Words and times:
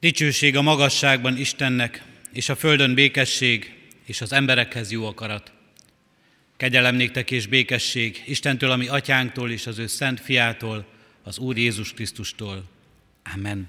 Dicsőség 0.00 0.56
a 0.56 0.62
magasságban 0.62 1.36
Istennek, 1.36 2.02
és 2.32 2.48
a 2.48 2.56
földön 2.56 2.94
békesség, 2.94 3.74
és 4.04 4.20
az 4.20 4.32
emberekhez 4.32 4.90
jó 4.90 5.06
akarat. 5.06 5.52
Kegyelem 6.56 6.94
néktek 6.94 7.30
és 7.30 7.46
békesség 7.46 8.22
Istentől, 8.26 8.70
ami 8.70 8.88
atyánktól 8.88 9.50
és 9.50 9.66
az 9.66 9.78
ő 9.78 9.86
szent 9.86 10.20
fiától, 10.20 10.86
az 11.22 11.38
Úr 11.38 11.56
Jézus 11.56 11.92
Krisztustól. 11.92 12.64
Amen. 13.34 13.68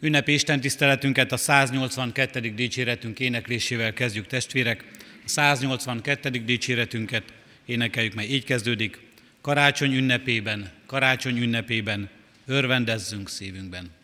Ünnepi 0.00 0.32
Isten 0.32 0.60
tiszteletünket 0.60 1.32
a 1.32 1.36
182. 1.36 2.40
dicséretünk 2.40 3.20
éneklésével 3.20 3.92
kezdjük 3.92 4.26
testvérek. 4.26 4.84
A 5.24 5.28
182. 5.28 6.30
dicséretünket 6.30 7.32
énekeljük, 7.66 8.14
mely 8.14 8.26
így 8.26 8.44
kezdődik. 8.44 8.98
Karácsony 9.40 9.96
ünnepében, 9.96 10.70
karácsony 10.86 11.42
ünnepében, 11.42 12.08
örvendezzünk 12.46 13.28
szívünkben. 13.28 13.98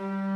Thank 0.00 0.12
you. 0.24 0.29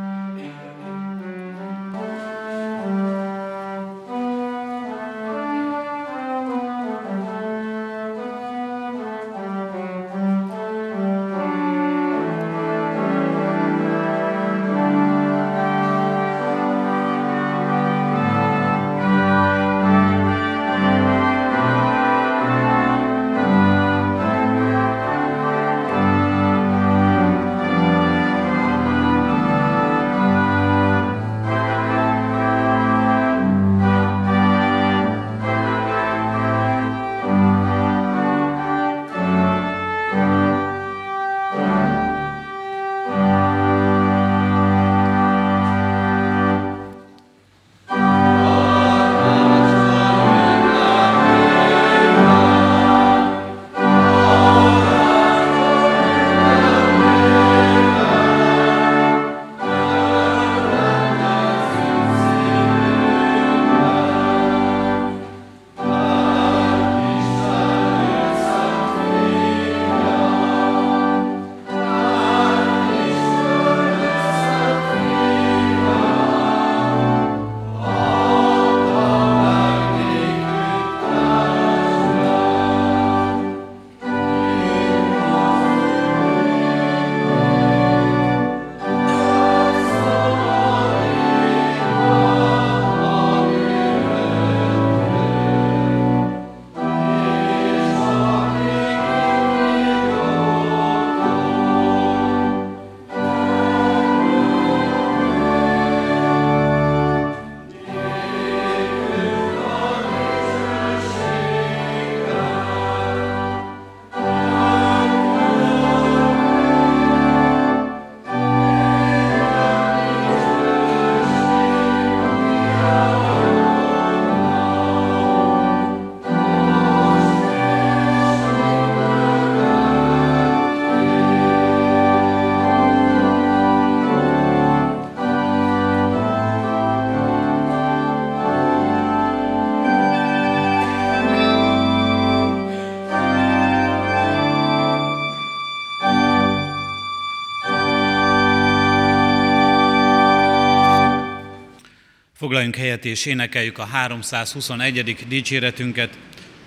És 153.04 153.26
énekeljük 153.26 153.78
a 153.78 153.84
321. 153.84 155.26
dicséretünket, 155.28 156.18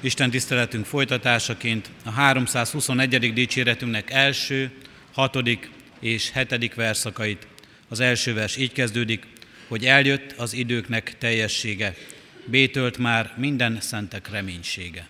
Isten 0.01 0.29
tiszteletünk 0.29 0.85
folytatásaként. 0.85 1.89
A 2.05 2.11
321. 2.11 3.33
dicséretünknek 3.33 4.11
első, 4.11 4.71
hatodik 5.13 5.69
és 5.99 6.31
hetedik 6.31 6.75
verszakait. 6.75 7.47
Az 7.89 7.99
első 7.99 8.33
vers 8.33 8.57
így 8.57 8.71
kezdődik, 8.71 9.23
hogy 9.67 9.85
eljött 9.85 10.31
az 10.31 10.53
időknek 10.53 11.17
teljessége, 11.17 11.95
bétölt 12.45 12.97
már 12.97 13.33
minden 13.37 13.77
szentek 13.81 14.29
reménysége. 14.29 15.07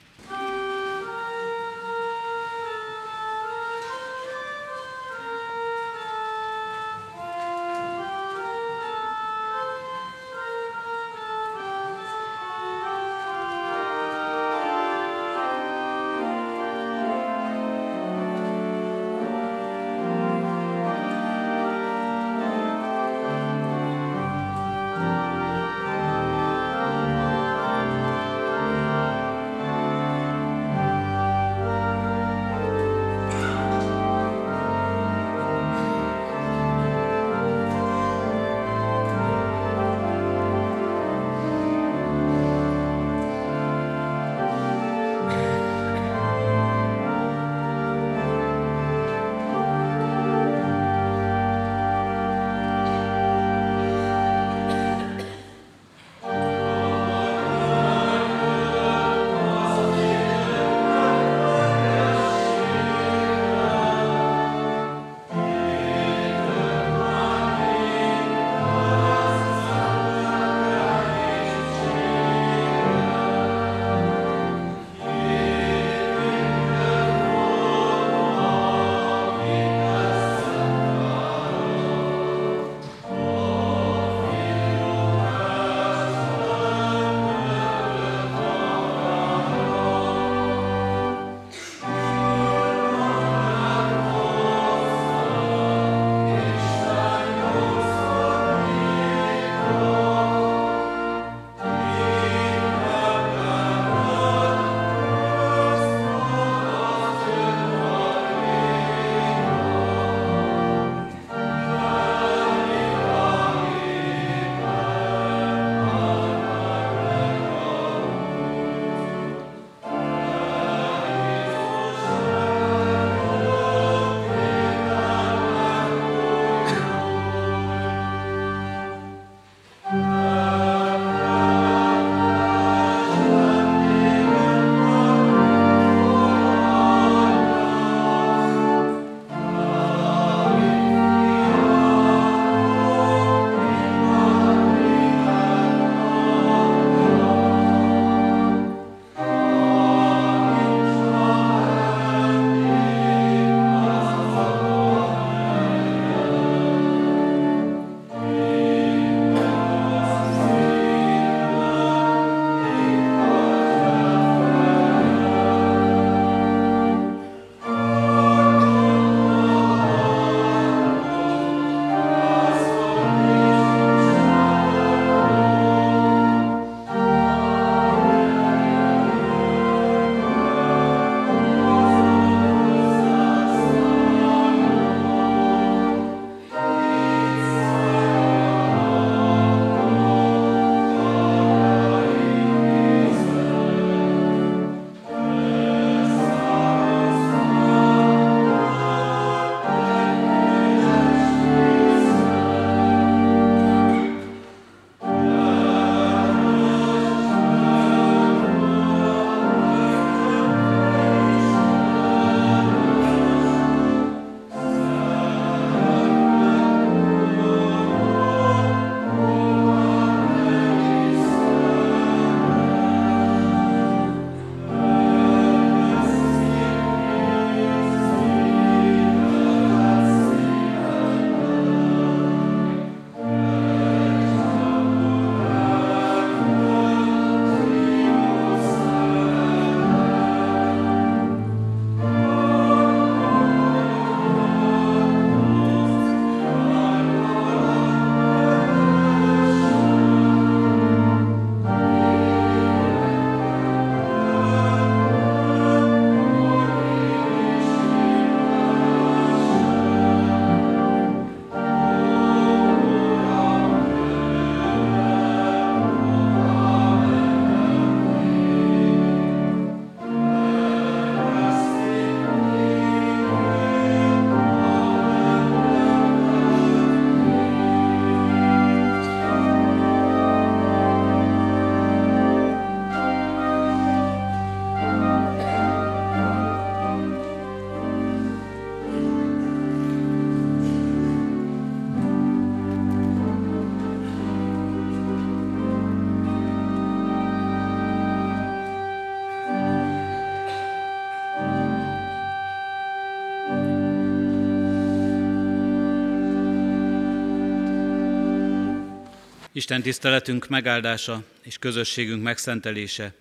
Isten 309.57 309.81
tiszteletünk 309.81 310.47
megáldása 310.47 311.23
és 311.41 311.57
közösségünk 311.57 312.23
megszentelése 312.23 313.13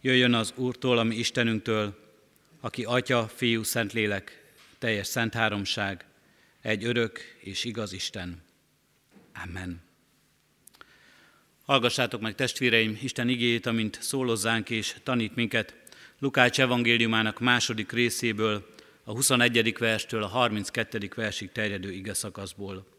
jöjjön 0.00 0.34
az 0.34 0.52
Úrtól, 0.56 0.98
ami 0.98 1.14
Istenünktől, 1.14 1.98
aki 2.60 2.84
Atya, 2.84 3.28
Fiú, 3.34 3.62
Szentlélek, 3.62 4.52
teljes 4.78 5.06
szent 5.06 5.34
háromság, 5.34 6.04
egy 6.60 6.84
örök 6.84 7.20
és 7.38 7.64
igaz 7.64 7.92
Isten. 7.92 8.42
Amen. 9.44 9.82
Hallgassátok 11.64 12.20
meg 12.20 12.34
testvéreim 12.34 12.98
Isten 13.02 13.28
igéjét, 13.28 13.66
amint 13.66 13.98
szólozzánk 14.00 14.70
és 14.70 14.96
tanít 15.02 15.34
minket 15.34 15.74
Lukács 16.18 16.60
evangéliumának 16.60 17.40
második 17.40 17.92
részéből, 17.92 18.74
a 19.04 19.12
21. 19.12 19.78
verstől 19.78 20.22
a 20.22 20.28
32. 20.28 21.10
versig 21.14 21.52
terjedő 21.52 21.92
ige 21.92 22.14
szakaszból. 22.14 22.93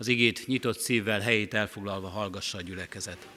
Az 0.00 0.08
igét 0.08 0.46
nyitott 0.46 0.78
szívvel, 0.78 1.20
helyét 1.20 1.54
elfoglalva 1.54 2.08
hallgassa 2.08 2.58
a 2.58 2.60
gyülekezet. 2.60 3.28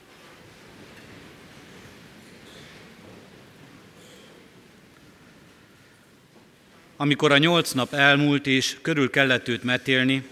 Amikor 6.96 7.32
a 7.32 7.38
nyolc 7.38 7.72
nap 7.72 7.94
elmúlt 7.94 8.48
és 8.48 8.78
körül 8.82 9.10
kellett 9.10 9.48
őt 9.48 9.64
metélni, 9.64 10.28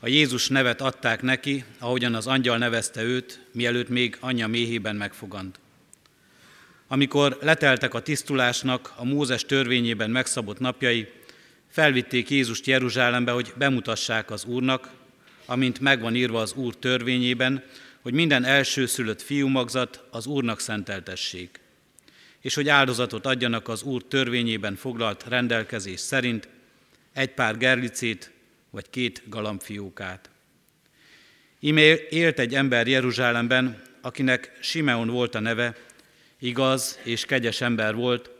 a 0.00 0.08
Jézus 0.08 0.48
nevet 0.48 0.80
adták 0.80 1.22
neki, 1.22 1.64
ahogyan 1.78 2.14
az 2.14 2.26
angyal 2.26 2.58
nevezte 2.58 3.02
őt, 3.02 3.46
mielőtt 3.52 3.88
még 3.88 4.16
anyja 4.20 4.46
méhében 4.46 4.96
megfogant. 4.96 5.58
Amikor 6.88 7.38
leteltek 7.40 7.94
a 7.94 8.02
tisztulásnak 8.02 8.92
a 8.96 9.04
Mózes 9.04 9.44
törvényében 9.44 10.10
megszabott 10.10 10.58
napjai, 10.58 11.08
felvitték 11.68 12.30
Jézust 12.30 12.66
Jeruzsálembe, 12.66 13.30
hogy 13.30 13.52
bemutassák 13.56 14.30
az 14.30 14.44
Úrnak, 14.44 14.98
amint 15.50 15.80
megvan 15.80 16.14
írva 16.14 16.40
az 16.40 16.52
Úr 16.52 16.76
törvényében, 16.76 17.64
hogy 18.00 18.12
minden 18.12 18.44
elsőszülött 18.44 19.22
fiúmagzat 19.22 20.04
az 20.10 20.26
Úrnak 20.26 20.60
szenteltessék, 20.60 21.60
és 22.40 22.54
hogy 22.54 22.68
áldozatot 22.68 23.26
adjanak 23.26 23.68
az 23.68 23.82
Úr 23.82 24.02
törvényében 24.02 24.76
foglalt 24.76 25.24
rendelkezés 25.28 26.00
szerint, 26.00 26.48
egy 27.12 27.30
pár 27.30 27.56
gerlicét 27.56 28.30
vagy 28.70 28.90
két 28.90 29.22
galambfiókát. 29.28 30.30
Íme 31.60 32.08
élt 32.08 32.38
egy 32.38 32.54
ember 32.54 32.88
Jeruzsálemben, 32.88 33.82
akinek 34.00 34.58
Simeon 34.60 35.08
volt 35.08 35.34
a 35.34 35.40
neve, 35.40 35.76
igaz 36.38 36.98
és 37.02 37.24
kegyes 37.24 37.60
ember 37.60 37.94
volt, 37.94 38.30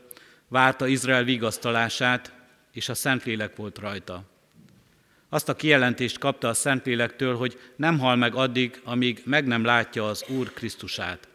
várta 0.47 0.87
Izrael 0.87 1.23
vigasztalását, 1.23 2.33
és 2.71 2.89
a 2.89 2.93
Szentlélek 2.93 3.55
volt 3.55 3.77
rajta. 3.77 4.30
Azt 5.33 5.49
a 5.49 5.55
kijelentést 5.55 6.17
kapta 6.17 6.47
a 6.47 6.53
Szentlélektől, 6.53 7.35
hogy 7.35 7.59
nem 7.75 7.99
hal 7.99 8.15
meg 8.15 8.35
addig, 8.35 8.81
amíg 8.83 9.21
meg 9.25 9.45
nem 9.45 9.63
látja 9.63 10.07
az 10.07 10.23
Úr 10.27 10.53
Krisztusát. 10.53 11.27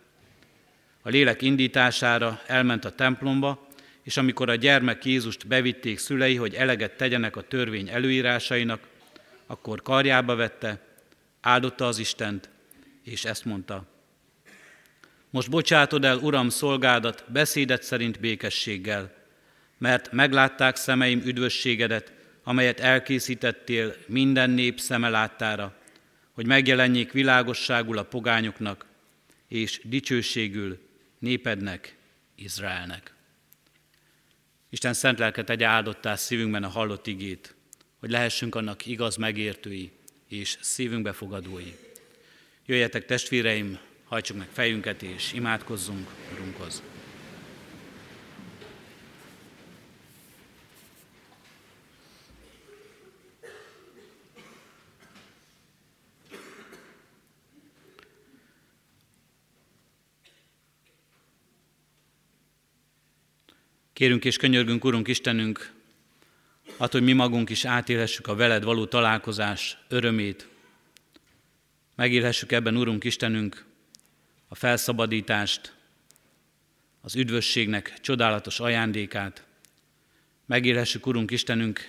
A 1.03 1.09
lélek 1.09 1.43
indítására 1.43 2.41
elment 2.47 2.85
a 2.85 2.95
templomba, 2.95 3.69
és 4.03 4.17
amikor 4.17 4.51
a 4.51 4.55
gyermek 4.55 5.05
Jézust 5.05 5.47
bevitték 5.47 5.99
szülei, 5.99 6.37
hogy 6.37 6.55
eleget 6.55 6.97
tegyenek 6.97 7.37
a 7.37 7.43
törvény 7.43 7.89
előírásainak, 7.89 8.81
akkor 9.47 9.83
karjába 9.83 10.35
vette, 10.35 10.81
áldotta 11.41 11.87
az 11.87 11.99
Istent, 11.99 12.49
és 13.05 13.25
ezt 13.25 13.45
mondta. 13.45 13.85
Most 15.31 15.51
bocsátod 15.51 16.05
el, 16.05 16.19
Uram, 16.19 16.49
szolgádat 16.49 17.25
beszédet 17.29 17.83
szerint 17.83 18.21
békességgel, 18.21 19.15
mert 19.79 20.13
meglátták 20.13 20.77
szemeim 20.77 21.23
üdvösségedet, 21.25 22.15
amelyet 22.49 22.81
elkészítettél 22.81 23.97
minden 24.07 24.51
nép 24.51 24.81
szeme 24.81 25.09
láttára, 25.09 25.77
hogy 26.33 26.47
megjelenjék 26.47 27.13
világosságul 27.13 27.99
a 27.99 28.03
pogányoknak, 28.03 28.87
és 29.49 29.81
dicsőségül 29.85 30.79
népednek, 31.19 31.97
Izraelnek. 32.35 33.15
Isten 34.71 34.93
szent 34.93 35.19
lelke 35.19 35.45
tegye 35.45 35.67
áldottá 35.67 36.15
szívünkben 36.15 36.65
a 36.65 36.69
hallott 36.69 37.07
igét, 37.07 37.55
hogy 37.99 38.11
lehessünk 38.11 38.55
annak 38.55 38.87
igaz 38.87 39.17
megértői 39.17 39.93
és 40.29 40.59
szívünkbe 40.61 41.13
fogadói. 41.13 41.73
Jöjjetek 42.67 43.05
testvéreim, 43.05 43.79
hajtsuk 44.05 44.37
meg 44.37 44.49
fejünket 44.53 45.03
és 45.03 45.33
imádkozzunk 45.33 46.09
Urunkhoz. 46.33 46.83
Kérünk 63.97 64.25
és 64.25 64.37
könyörgünk, 64.37 64.85
Urunk 64.85 65.09
Istenünk, 65.09 65.73
attól, 66.77 67.01
hogy 67.01 67.03
mi 67.03 67.13
magunk 67.13 67.51
is 67.51 67.65
átélhessük 67.65 68.27
a 68.27 68.35
veled 68.35 68.65
való 68.65 68.87
találkozás 68.87 69.79
örömét. 69.89 70.49
Megélhessük 71.95 72.53
ebben, 72.53 72.77
Urunk 72.77 73.05
Istenünk, 73.05 73.65
a 74.49 74.55
felszabadítást, 74.55 75.75
az 77.01 77.17
üdvösségnek 77.17 78.01
csodálatos 78.01 78.61
ajándékát. 78.61 79.45
Megélhessük, 80.47 81.07
Urunk 81.07 81.31
Istenünk, 81.31 81.81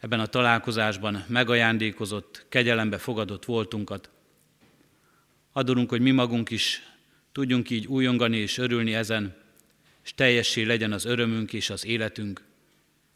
ebben 0.00 0.20
a 0.20 0.26
találkozásban 0.26 1.24
megajándékozott, 1.28 2.46
kegyelembe 2.48 2.98
fogadott 2.98 3.44
voltunkat. 3.44 4.10
Adorunk, 5.52 5.90
hogy 5.90 6.00
mi 6.00 6.10
magunk 6.10 6.50
is 6.50 6.82
tudjunk 7.32 7.70
így 7.70 7.86
újongani 7.86 8.36
és 8.36 8.58
örülni 8.58 8.94
ezen, 8.94 9.39
és 10.10 10.16
teljessé 10.16 10.62
legyen 10.62 10.92
az 10.92 11.04
örömünk 11.04 11.52
és 11.52 11.70
az 11.70 11.86
életünk 11.86 12.44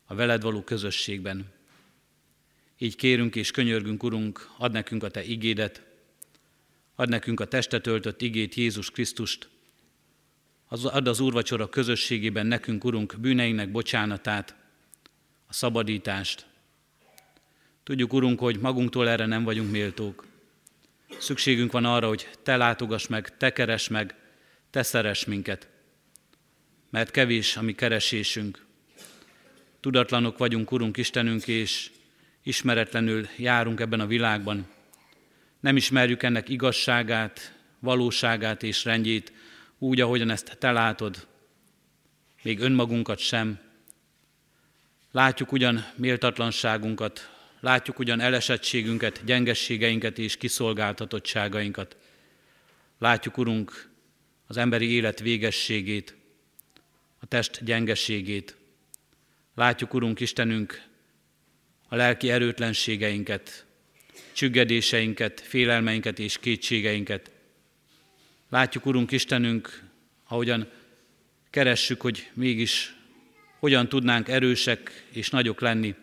a 0.05 0.15
veled 0.15 0.43
való 0.43 0.63
közösségben. 0.63 1.47
Így 2.79 2.97
kérünk 2.97 3.37
és 3.37 3.51
könyörgünk, 3.51 4.03
Urunk, 4.03 4.49
ad 4.59 4.73
nekünk 4.73 5.03
a 5.03 5.11
Te 5.11 5.25
igédet, 5.25 5.83
ad 6.95 7.09
nekünk 7.09 7.41
a 7.41 7.45
testet 7.45 7.87
öltött 7.87 8.23
igét 8.23 8.55
Jézus 8.55 8.91
Krisztust, 8.91 9.49
ad 10.69 11.09
az 11.09 11.21
úrvacsora 11.21 11.69
közösségében 11.69 12.47
nekünk, 12.47 12.85
Urunk, 12.85 13.17
bűneinknek 13.21 13.71
bocsánatát, 13.71 14.55
a 15.47 15.53
szabadítást. 15.53 16.47
Tudjuk, 17.85 18.13
Urunk, 18.13 18.39
hogy 18.39 18.59
magunktól 18.59 19.09
erre 19.09 19.27
nem 19.27 19.45
vagyunk 19.45 19.71
méltók. 19.71 20.27
Szükségünk 21.19 21.73
van 21.73 21.85
arra, 21.85 22.09
hogy 22.09 22.29
Te 22.43 22.57
látogass 22.57 23.07
meg, 23.07 23.37
Te 23.37 23.53
keres 23.53 23.89
meg, 23.89 24.15
Te 24.71 24.83
szeres 24.83 25.25
minket 25.25 25.73
mert 26.95 27.11
kevés 27.11 27.57
a 27.57 27.63
mi 27.63 27.73
keresésünk. 27.73 28.65
Tudatlanok 29.81 30.39
vagyunk, 30.39 30.73
Urunk 30.73 30.97
Istenünk, 30.97 31.49
és 31.49 31.91
ismeretlenül 32.43 33.29
járunk 33.37 33.81
ebben 33.81 34.01
a 34.01 34.07
világban. 34.07 34.67
Nem 35.61 35.77
ismerjük 35.77 36.23
ennek 36.23 36.49
igazságát, 36.49 37.55
valóságát 37.79 38.63
és 38.63 38.85
rendjét 38.85 39.33
úgy, 39.79 40.01
ahogyan 40.01 40.31
ezt 40.31 40.57
te 40.59 40.73
látod, 40.73 41.27
még 42.43 42.61
önmagunkat 42.61 43.19
sem. 43.19 43.59
Látjuk 45.11 45.53
ugyan 45.53 45.87
méltatlanságunkat, 45.97 47.31
látjuk 47.61 47.99
ugyan 47.99 48.21
elesettségünket, 48.21 49.25
gyengességeinket 49.25 50.19
és 50.19 50.37
kiszolgáltatottságainkat. 50.37 51.97
Látjuk, 52.99 53.39
Urunk, 53.39 53.91
az 54.47 54.57
emberi 54.57 54.91
élet 54.91 55.21
végességét, 55.21 56.23
a 57.25 57.27
test 57.27 57.65
gyengeségét. 57.65 58.57
Látjuk, 59.55 59.95
Urunk 59.95 60.21
Istenünk, 60.21 60.83
a 61.89 61.97
lelki 61.97 62.31
erőtlenségeinket, 62.31 63.67
csüggedéseinket, 64.33 65.41
félelmeinket 65.41 66.19
és 66.19 66.39
kétségeinket. 66.39 67.31
Látjuk, 68.49 68.87
Urunk 68.87 69.11
Istenünk, 69.11 69.83
ahogyan 70.29 70.69
keressük, 71.51 72.01
hogy 72.01 72.31
mégis 72.35 72.95
hogyan 73.59 73.89
tudnánk 73.89 74.29
erősek 74.29 75.07
és 75.13 75.31
nagyok 75.31 75.61
lenni. 75.61 75.95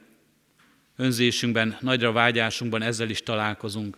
Önzésünkben, 0.96 1.78
nagyra 1.80 2.12
vágyásunkban 2.12 2.82
ezzel 2.82 3.10
is 3.10 3.24
találkozunk. 3.24 3.98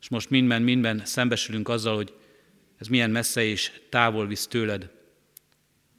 És 0.00 0.08
most 0.08 0.30
mindben, 0.30 0.62
mindben 0.62 1.02
szembesülünk 1.04 1.68
azzal, 1.68 1.96
hogy 1.96 2.14
ez 2.78 2.86
milyen 2.86 3.10
messze 3.10 3.42
és 3.42 3.72
távol 3.88 4.26
visz 4.26 4.46
tőled 4.46 4.96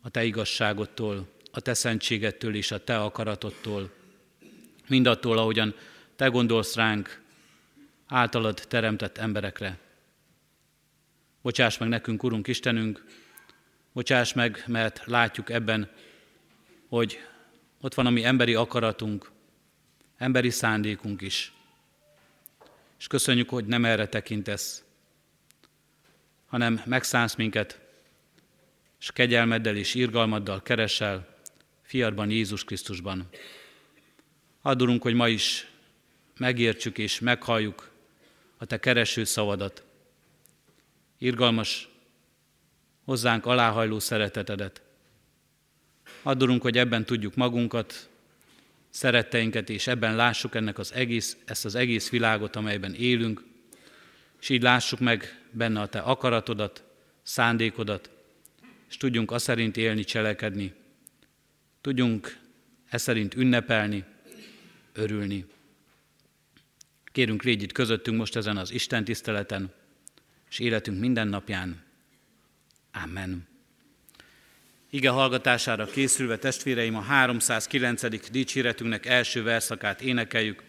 a 0.02 0.10
Te 0.10 0.24
igazságodtól, 0.24 1.28
a 1.52 1.60
Te 1.60 1.74
szentségettől 1.74 2.56
és 2.56 2.72
a 2.72 2.84
Te 2.84 3.00
akaratodtól, 3.00 3.92
mindattól, 4.88 5.38
ahogyan 5.38 5.76
Te 6.16 6.28
gondolsz 6.28 6.76
ránk, 6.76 7.22
általad 8.08 8.66
teremtett 8.68 9.18
emberekre. 9.18 9.78
Bocsáss 11.42 11.78
meg 11.78 11.90
nekünk, 11.90 12.24
Urunk 12.24 12.48
Istenünk, 12.48 13.06
bocsáss 13.94 14.34
meg, 14.34 14.64
mert 14.68 15.06
látjuk 15.06 15.50
ebben, 15.50 15.92
hogy 16.88 17.20
ott 17.82 17.94
van 17.94 18.06
a 18.06 18.10
mi 18.10 18.24
emberi 18.24 18.56
akaratunk, 18.56 19.32
emberi 20.18 20.50
szándékunk 20.50 21.22
is. 21.22 21.54
És 23.00 23.08
köszönjük, 23.08 23.50
hogy 23.50 23.66
nem 23.66 23.86
erre 23.86 24.08
tekintesz, 24.08 24.84
hanem 26.48 26.82
megszánsz 26.86 27.36
minket, 27.36 27.80
és 29.00 29.12
kegyelmeddel 29.12 29.76
és 29.76 29.94
irgalmaddal 29.94 30.62
keresel, 30.62 31.38
fiadban 31.82 32.30
Jézus 32.30 32.64
Krisztusban. 32.64 33.30
Adorunk, 34.62 35.02
hogy 35.02 35.14
ma 35.14 35.28
is 35.28 35.68
megértsük 36.38 36.98
és 36.98 37.20
meghalljuk 37.20 37.92
a 38.58 38.66
Te 38.66 38.80
kereső 38.80 39.24
szavadat. 39.24 39.84
Irgalmas, 41.18 41.90
hozzánk 43.06 43.46
aláhajló 43.46 44.00
szeretetedet. 44.00 44.82
Adorunk, 46.22 46.62
hogy 46.62 46.78
ebben 46.78 47.06
tudjuk 47.06 47.36
magunkat, 47.36 48.10
szeretteinket, 48.90 49.70
és 49.70 49.88
ebben 49.88 50.16
lássuk 50.16 50.56
ennek 50.56 50.78
az 50.78 50.94
egész, 50.94 51.38
ezt 51.46 51.66
az 51.66 51.76
egész 51.76 52.10
világot, 52.10 52.56
amelyben 52.56 52.94
élünk, 52.94 53.44
és 54.42 54.50
így 54.50 54.62
lássuk 54.62 55.00
meg 55.00 55.44
benne 55.52 55.82
a 55.82 55.88
Te 55.88 56.00
akaratodat, 56.00 56.84
szándékodat, 57.22 58.10
és 58.90 58.98
tudjunk 58.98 59.32
azt 59.32 59.44
szerint 59.44 59.78
élni, 59.78 60.04
cselekedni. 60.04 60.74
Tudjunk 61.82 62.38
e 62.90 62.98
szerint 62.98 63.36
ünnepelni, 63.36 64.04
örülni. 64.94 65.46
Kérünk, 67.12 67.44
légy 67.44 67.62
itt 67.62 67.72
közöttünk 67.72 68.18
most 68.18 68.36
ezen 68.36 68.58
az 68.58 68.72
Isten 68.72 69.04
tiszteleten, 69.04 69.74
és 70.50 70.60
életünk 70.60 71.00
minden 71.00 71.28
napján. 71.28 71.84
Amen. 73.04 73.48
Ige 74.90 75.10
hallgatására 75.10 75.86
készülve 75.86 76.38
testvéreim 76.38 76.96
a 76.96 77.02
309. 77.02 78.30
dicséretünknek 78.30 79.06
első 79.06 79.44
verszakát 79.44 80.02
énekeljük. 80.02 80.64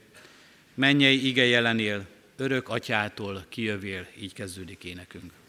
Mennyei 0.74 1.26
ige 1.26 1.44
jelenél, 1.44 2.06
örök 2.36 2.68
atyától 2.68 3.44
kijövél, 3.48 4.06
így 4.20 4.32
kezdődik 4.32 4.84
énekünk. 4.84 5.39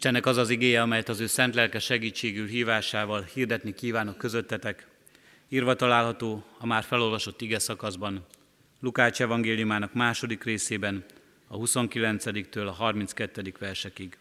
Istennek 0.00 0.26
az 0.26 0.36
az 0.36 0.50
igéje, 0.50 0.82
amelyet 0.82 1.08
az 1.08 1.20
ő 1.20 1.26
szent 1.26 1.54
lelke 1.54 1.78
segítségül 1.78 2.46
hívásával 2.46 3.22
hirdetni 3.22 3.74
kívánok 3.74 4.18
közöttetek, 4.18 4.86
írva 5.48 5.74
található 5.74 6.44
a 6.58 6.66
már 6.66 6.82
felolvasott 6.82 7.40
ige 7.40 7.58
szakaszban, 7.58 8.26
Lukács 8.80 9.20
evangéliumának 9.20 9.92
második 9.92 10.44
részében, 10.44 11.04
a 11.48 11.56
29-től 11.56 12.66
a 12.66 12.70
32. 12.70 13.52
versekig. 13.58 14.18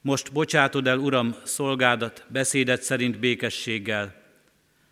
Most 0.00 0.32
bocsátod 0.32 0.86
el, 0.86 0.98
Uram, 0.98 1.34
szolgádat, 1.44 2.24
beszédet 2.28 2.82
szerint 2.82 3.18
békességgel, 3.18 4.22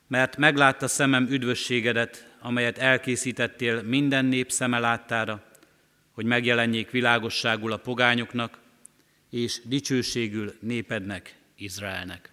mert 0.08 0.36
meglátta 0.36 0.88
szemem 0.88 1.26
üdvösségedet, 1.30 2.36
amelyet 2.40 2.78
elkészítettél 2.78 3.82
minden 3.82 4.24
nép 4.24 4.50
szeme 4.50 4.78
láttára, 4.78 5.42
hogy 6.12 6.24
megjelenjék 6.24 6.90
világosságul 6.90 7.72
a 7.72 7.76
pogányoknak, 7.76 8.64
és 9.36 9.60
dicsőségül 9.64 10.54
népednek, 10.60 11.34
Izraelnek. 11.56 12.30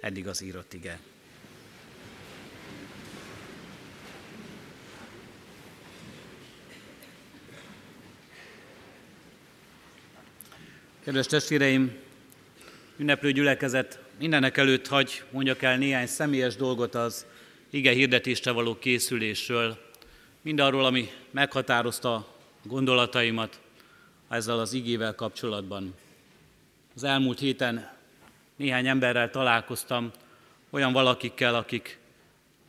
Eddig 0.00 0.26
az 0.26 0.42
írott 0.42 0.72
ige. 0.72 0.98
Kedves 11.04 11.26
testvéreim, 11.26 11.96
ünneplő 12.96 13.32
gyülekezet, 13.32 13.98
mindenek 14.18 14.56
előtt 14.56 14.86
hagy 14.86 15.22
mondjak 15.30 15.62
el 15.62 15.78
néhány 15.78 16.06
személyes 16.06 16.56
dolgot 16.56 16.94
az 16.94 17.26
ige 17.70 17.92
hirdetésre 17.92 18.50
való 18.50 18.78
készülésről, 18.78 19.78
mindarról, 20.42 20.84
ami 20.84 21.10
meghatározta 21.30 22.36
gondolataimat 22.62 23.60
ezzel 24.28 24.58
az 24.58 24.72
igével 24.72 25.14
kapcsolatban. 25.14 25.94
Az 26.96 27.04
elmúlt 27.04 27.38
héten 27.38 27.90
néhány 28.56 28.86
emberrel 28.86 29.30
találkoztam, 29.30 30.10
olyan 30.70 30.92
valakikkel, 30.92 31.54
akik 31.54 31.98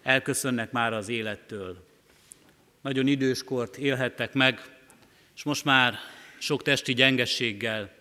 elköszönnek 0.03 0.71
már 0.71 0.93
az 0.93 1.09
élettől. 1.09 1.85
Nagyon 2.81 3.07
időskort 3.07 3.77
élhettek 3.77 4.33
meg, 4.33 4.61
és 5.35 5.43
most 5.43 5.65
már 5.65 5.97
sok 6.37 6.63
testi 6.63 6.93
gyengességgel, 6.93 7.91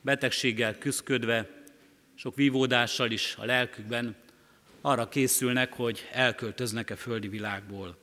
betegséggel 0.00 0.78
küzdködve, 0.78 1.48
sok 2.14 2.34
vívódással 2.34 3.10
is 3.10 3.36
a 3.38 3.44
lelkükben 3.44 4.16
arra 4.80 5.08
készülnek, 5.08 5.72
hogy 5.72 6.08
elköltöznek-e 6.12 6.96
földi 6.96 7.28
világból. 7.28 7.96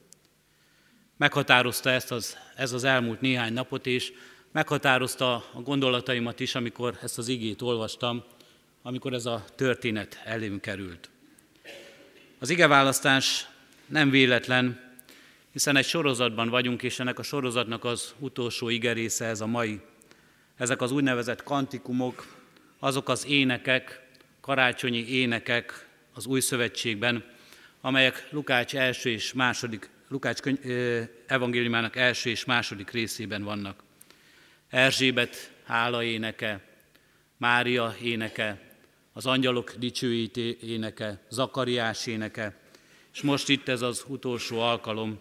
Meghatározta 1.18 1.90
ezt 1.90 2.12
az, 2.12 2.38
ez 2.56 2.72
az 2.72 2.84
elmúlt 2.84 3.22
néhány 3.22 3.54
napot, 3.54 3.86
és 3.86 4.14
meghatározta 4.52 5.34
a 5.34 5.62
gondolataimat 5.62 6.40
is, 6.40 6.56
amikor 6.56 6.98
ezt 7.02 7.18
az 7.18 7.28
igét 7.28 7.62
olvastam, 7.62 8.24
amikor 8.82 9.14
ez 9.14 9.26
a 9.26 9.46
történet 9.56 10.22
elém 10.26 10.60
került. 10.60 11.10
Az 12.40 12.50
igeválasztás 12.50 13.48
nem 13.86 14.10
véletlen, 14.10 14.88
hiszen 15.52 15.76
egy 15.76 15.86
sorozatban 15.86 16.50
vagyunk, 16.50 16.84
és 16.84 17.00
ennek 17.00 17.20
a 17.20 17.24
sorozatnak 17.24 17.86
az 17.86 18.14
utolsó 18.20 18.70
igerésze 18.70 19.26
ez 19.26 19.42
a 19.42 19.46
mai. 19.46 19.80
Ezek 20.58 20.82
az 20.82 20.92
úgynevezett 20.92 21.44
kantikumok, 21.44 22.38
azok 22.80 23.10
az 23.10 23.26
énekek, 23.28 24.08
karácsonyi 24.42 25.10
énekek 25.10 25.88
az 26.14 26.26
új 26.26 26.40
szövetségben, 26.40 27.24
amelyek 27.82 28.28
Lukács 28.32 28.76
első 28.76 29.10
és 29.10 29.34
második, 29.34 29.90
Lukács 30.08 30.40
evangéliumának 31.28 31.96
első 31.96 32.30
és 32.30 32.46
második 32.46 32.92
részében 32.92 33.44
vannak. 33.44 33.84
Erzsébet 34.70 35.52
hála 35.64 36.04
éneke, 36.04 36.62
Mária 37.38 37.96
éneke, 38.02 38.62
az 39.14 39.26
angyalok 39.26 39.74
dicsőít 39.76 40.38
éneke, 40.38 41.26
Zakariás 41.30 42.06
éneke, 42.06 42.60
és 43.14 43.22
most 43.22 43.50
itt 43.50 43.68
ez 43.68 43.82
az 43.82 44.06
utolsó 44.08 44.60
alkalom, 44.60 45.20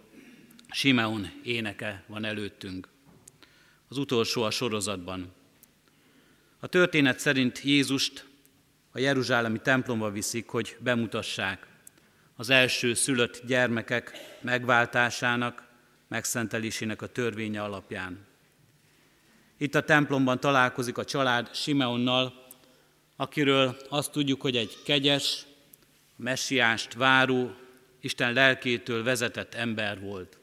Simeon 0.71 1.31
éneke 1.43 2.05
van 2.07 2.25
előttünk. 2.25 2.89
Az 3.89 3.99
utolsó 3.99 4.43
a 4.43 4.51
sorozatban. 4.51 5.33
A 6.61 6.67
történet 6.67 7.19
szerint 7.19 7.61
Jézust 7.63 8.27
a 8.91 8.99
Jeruzsálemi 8.99 9.59
templomba 9.59 10.11
viszik, 10.11 10.49
hogy 10.49 10.77
bemutassák 10.81 11.67
az 12.37 12.51
első 12.51 12.95
szülött 12.95 13.43
gyermekek 13.47 14.13
megváltásának, 14.41 15.69
megszentelésének 16.09 17.03
a 17.03 17.07
törvénye 17.07 17.63
alapján. 17.63 18.28
Itt 19.59 19.75
a 19.75 19.85
templomban 19.85 20.41
találkozik 20.41 20.99
a 20.99 21.05
család 21.05 21.55
Simeonnal, 21.55 22.47
akiről 23.17 23.77
azt 23.89 24.13
tudjuk, 24.13 24.41
hogy 24.41 24.57
egy 24.57 24.77
kegyes, 24.85 25.47
messiást 26.17 26.95
váró, 26.95 27.51
Isten 28.01 28.33
lelkétől 28.33 29.03
vezetett 29.03 29.55
ember 29.55 30.01
volt. 30.01 30.39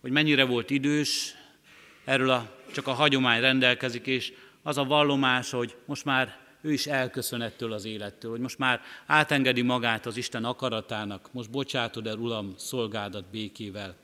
Hogy 0.00 0.10
mennyire 0.10 0.44
volt 0.44 0.70
idős, 0.70 1.34
erről 2.04 2.30
a, 2.30 2.50
csak 2.72 2.86
a 2.86 2.92
hagyomány 2.92 3.40
rendelkezik, 3.40 4.06
és 4.06 4.32
az 4.62 4.78
a 4.78 4.84
vallomás, 4.84 5.50
hogy 5.50 5.76
most 5.84 6.04
már 6.04 6.38
ő 6.60 6.72
is 6.72 6.86
elköszön 6.86 7.40
ettől 7.40 7.72
az 7.72 7.84
élettől, 7.84 8.30
hogy 8.30 8.40
most 8.40 8.58
már 8.58 8.80
átengedi 9.06 9.62
magát 9.62 10.06
az 10.06 10.16
Isten 10.16 10.44
akaratának, 10.44 11.28
most 11.32 11.50
bocsátod 11.50 12.06
el, 12.06 12.16
Uram, 12.16 12.54
szolgádat 12.56 13.30
békével, 13.30 13.96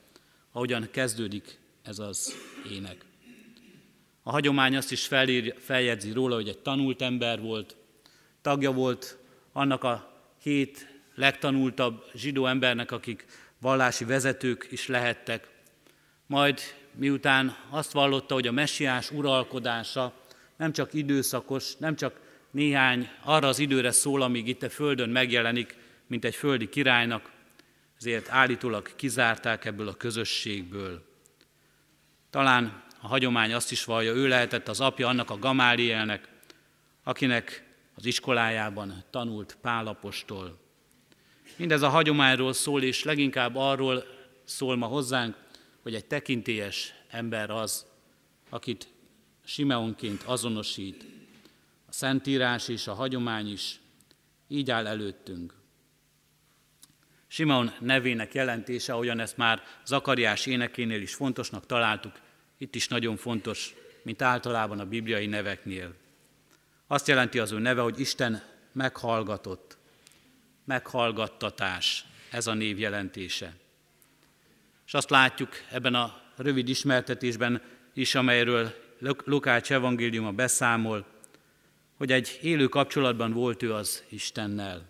ahogyan 0.52 0.88
kezdődik 0.90 1.58
ez 1.82 1.98
az 1.98 2.34
ének. 2.70 3.09
A 4.22 4.30
hagyomány 4.30 4.76
azt 4.76 4.92
is 4.92 5.06
felír, 5.06 5.54
feljegyzi 5.58 6.12
róla, 6.12 6.34
hogy 6.34 6.48
egy 6.48 6.58
tanult 6.58 7.02
ember 7.02 7.40
volt, 7.40 7.76
tagja 8.42 8.72
volt 8.72 9.18
annak 9.52 9.84
a 9.84 10.22
hét 10.42 11.02
legtanultabb 11.14 12.04
zsidó 12.14 12.46
embernek, 12.46 12.92
akik 12.92 13.24
vallási 13.60 14.04
vezetők 14.04 14.66
is 14.70 14.86
lehettek. 14.86 15.48
Majd 16.26 16.60
miután 16.94 17.56
azt 17.70 17.92
vallotta, 17.92 18.34
hogy 18.34 18.46
a 18.46 18.52
messiás 18.52 19.10
uralkodása 19.10 20.12
nem 20.56 20.72
csak 20.72 20.94
időszakos, 20.94 21.76
nem 21.76 21.96
csak 21.96 22.20
néhány 22.50 23.08
arra 23.24 23.48
az 23.48 23.58
időre 23.58 23.90
szól, 23.90 24.22
amíg 24.22 24.48
itt 24.48 24.62
a 24.62 24.70
földön 24.70 25.08
megjelenik, 25.08 25.76
mint 26.06 26.24
egy 26.24 26.34
földi 26.34 26.68
királynak, 26.68 27.30
ezért 27.98 28.28
állítólag 28.28 28.96
kizárták 28.96 29.64
ebből 29.64 29.88
a 29.88 29.94
közösségből. 29.94 31.04
Talán 32.30 32.82
a 33.00 33.06
hagyomány 33.06 33.52
azt 33.52 33.72
is 33.72 33.84
vallja, 33.84 34.12
ő 34.12 34.28
lehetett 34.28 34.68
az 34.68 34.80
apja 34.80 35.08
annak 35.08 35.30
a 35.30 35.38
Gamálielnek, 35.38 36.28
akinek 37.04 37.64
az 37.94 38.04
iskolájában 38.04 39.04
tanult 39.10 39.56
Pálapostól. 39.60 40.58
Mindez 41.56 41.82
a 41.82 41.88
hagyományról 41.88 42.52
szól, 42.52 42.82
és 42.82 43.04
leginkább 43.04 43.56
arról 43.56 44.04
szól 44.44 44.76
ma 44.76 44.86
hozzánk, 44.86 45.36
hogy 45.82 45.94
egy 45.94 46.04
tekintélyes 46.04 46.94
ember 47.08 47.50
az, 47.50 47.86
akit 48.48 48.88
Simeonként 49.44 50.22
azonosít. 50.22 51.06
A 51.88 51.92
Szentírás 51.92 52.68
és 52.68 52.86
a 52.86 52.94
hagyomány 52.94 53.52
is 53.52 53.80
így 54.48 54.70
áll 54.70 54.86
előttünk. 54.86 55.54
Simeon 57.26 57.72
nevének 57.80 58.34
jelentése, 58.34 58.92
ahogyan 58.92 59.20
ezt 59.20 59.36
már 59.36 59.62
Zakariás 59.84 60.46
énekénél 60.46 61.00
is 61.02 61.14
fontosnak 61.14 61.66
találtuk, 61.66 62.20
itt 62.60 62.74
is 62.74 62.88
nagyon 62.88 63.16
fontos, 63.16 63.74
mint 64.02 64.22
általában 64.22 64.78
a 64.78 64.86
bibliai 64.86 65.26
neveknél. 65.26 65.94
Azt 66.86 67.08
jelenti 67.08 67.38
az 67.38 67.52
ő 67.52 67.58
neve, 67.58 67.80
hogy 67.80 68.00
Isten 68.00 68.42
meghallgatott. 68.72 69.76
Meghallgattatás, 70.64 72.04
ez 72.30 72.46
a 72.46 72.54
név 72.54 72.78
jelentése. 72.78 73.54
És 74.86 74.94
azt 74.94 75.10
látjuk 75.10 75.48
ebben 75.70 75.94
a 75.94 76.20
rövid 76.36 76.68
ismertetésben 76.68 77.62
is, 77.94 78.14
amelyről 78.14 78.74
Lukács 79.24 79.72
evangéliuma 79.72 80.32
beszámol, 80.32 81.06
hogy 81.96 82.12
egy 82.12 82.38
élő 82.42 82.68
kapcsolatban 82.68 83.32
volt 83.32 83.62
ő 83.62 83.74
az 83.74 84.04
Istennel. 84.08 84.88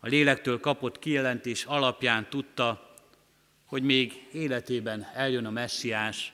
A 0.00 0.06
lélektől 0.06 0.60
kapott 0.60 0.98
kijelentés 0.98 1.64
alapján 1.64 2.28
tudta, 2.30 2.96
hogy 3.66 3.82
még 3.82 4.28
életében 4.32 5.06
eljön 5.14 5.46
a 5.46 5.50
messiás, 5.50 6.32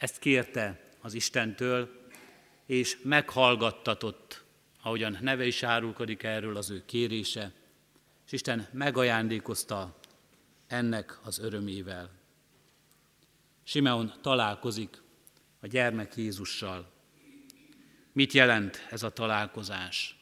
ezt 0.00 0.18
kérte 0.18 0.80
az 1.00 1.14
Istentől, 1.14 2.08
és 2.66 2.98
meghallgattatott, 3.02 4.44
ahogyan 4.82 5.18
neve 5.20 5.46
is 5.46 5.62
árulkodik 5.62 6.22
erről 6.22 6.56
az 6.56 6.70
ő 6.70 6.82
kérése, 6.86 7.52
és 8.26 8.32
Isten 8.32 8.68
megajándékozta 8.72 9.98
ennek 10.66 11.18
az 11.22 11.38
örömével. 11.38 12.10
Simeon 13.62 14.12
találkozik 14.20 15.02
a 15.60 15.66
gyermek 15.66 16.16
Jézussal. 16.16 16.90
Mit 18.12 18.32
jelent 18.32 18.86
ez 18.90 19.02
a 19.02 19.10
találkozás? 19.10 20.16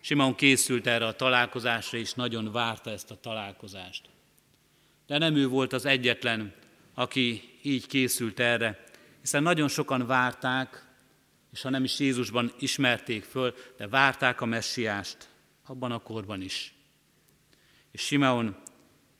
Simeon 0.00 0.34
készült 0.34 0.86
erre 0.86 1.06
a 1.06 1.16
találkozásra, 1.16 1.98
és 1.98 2.14
nagyon 2.14 2.52
várta 2.52 2.90
ezt 2.90 3.10
a 3.10 3.20
találkozást. 3.20 4.08
De 5.06 5.18
nem 5.18 5.36
ő 5.36 5.48
volt 5.48 5.72
az 5.72 5.84
egyetlen, 5.84 6.54
aki 6.94 7.53
így 7.64 7.86
készült 7.86 8.40
erre, 8.40 8.84
hiszen 9.20 9.42
nagyon 9.42 9.68
sokan 9.68 10.06
várták, 10.06 10.86
és 11.52 11.62
ha 11.62 11.70
nem 11.70 11.84
is 11.84 11.98
Jézusban 11.98 12.52
ismerték 12.58 13.24
föl, 13.24 13.54
de 13.76 13.88
várták 13.88 14.40
a 14.40 14.44
messiást 14.44 15.28
abban 15.66 15.92
a 15.92 15.98
korban 15.98 16.40
is. 16.40 16.74
És 17.90 18.00
Simeon, 18.00 18.56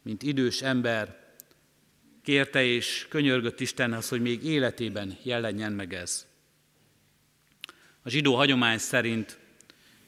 mint 0.02 0.22
idős 0.22 0.62
ember, 0.62 1.22
kérte 2.22 2.64
és 2.64 3.06
könyörgött 3.08 3.60
Istenhez, 3.60 4.08
hogy 4.08 4.20
még 4.20 4.44
életében 4.44 5.16
jelenjen 5.22 5.72
meg 5.72 5.94
ez. 5.94 6.26
A 8.02 8.08
zsidó 8.08 8.34
hagyomány 8.34 8.78
szerint 8.78 9.38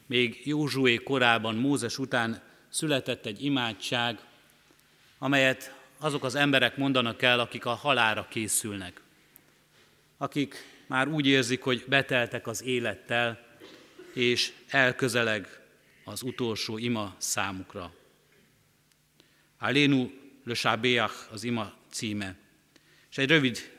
még 0.05 0.41
Józsué 0.43 0.95
korában, 0.95 1.55
Mózes 1.55 1.97
után 1.97 2.41
született 2.69 3.25
egy 3.25 3.43
imádság, 3.43 4.19
amelyet 5.17 5.76
azok 5.97 6.23
az 6.23 6.35
emberek 6.35 6.77
mondanak 6.77 7.21
el, 7.21 7.39
akik 7.39 7.65
a 7.65 7.73
halára 7.73 8.27
készülnek. 8.29 9.01
Akik 10.17 10.55
már 10.87 11.07
úgy 11.07 11.27
érzik, 11.27 11.61
hogy 11.61 11.83
beteltek 11.87 12.47
az 12.47 12.63
élettel, 12.63 13.45
és 14.13 14.53
elközeleg 14.67 15.61
az 16.03 16.21
utolsó 16.21 16.77
ima 16.77 17.15
számukra. 17.17 17.93
Alénu 19.59 20.09
le 20.43 20.53
Shabéach 20.53 21.15
az 21.31 21.43
ima 21.43 21.73
címe. 21.89 22.35
És 23.09 23.17
egy 23.17 23.29
rövid 23.29 23.71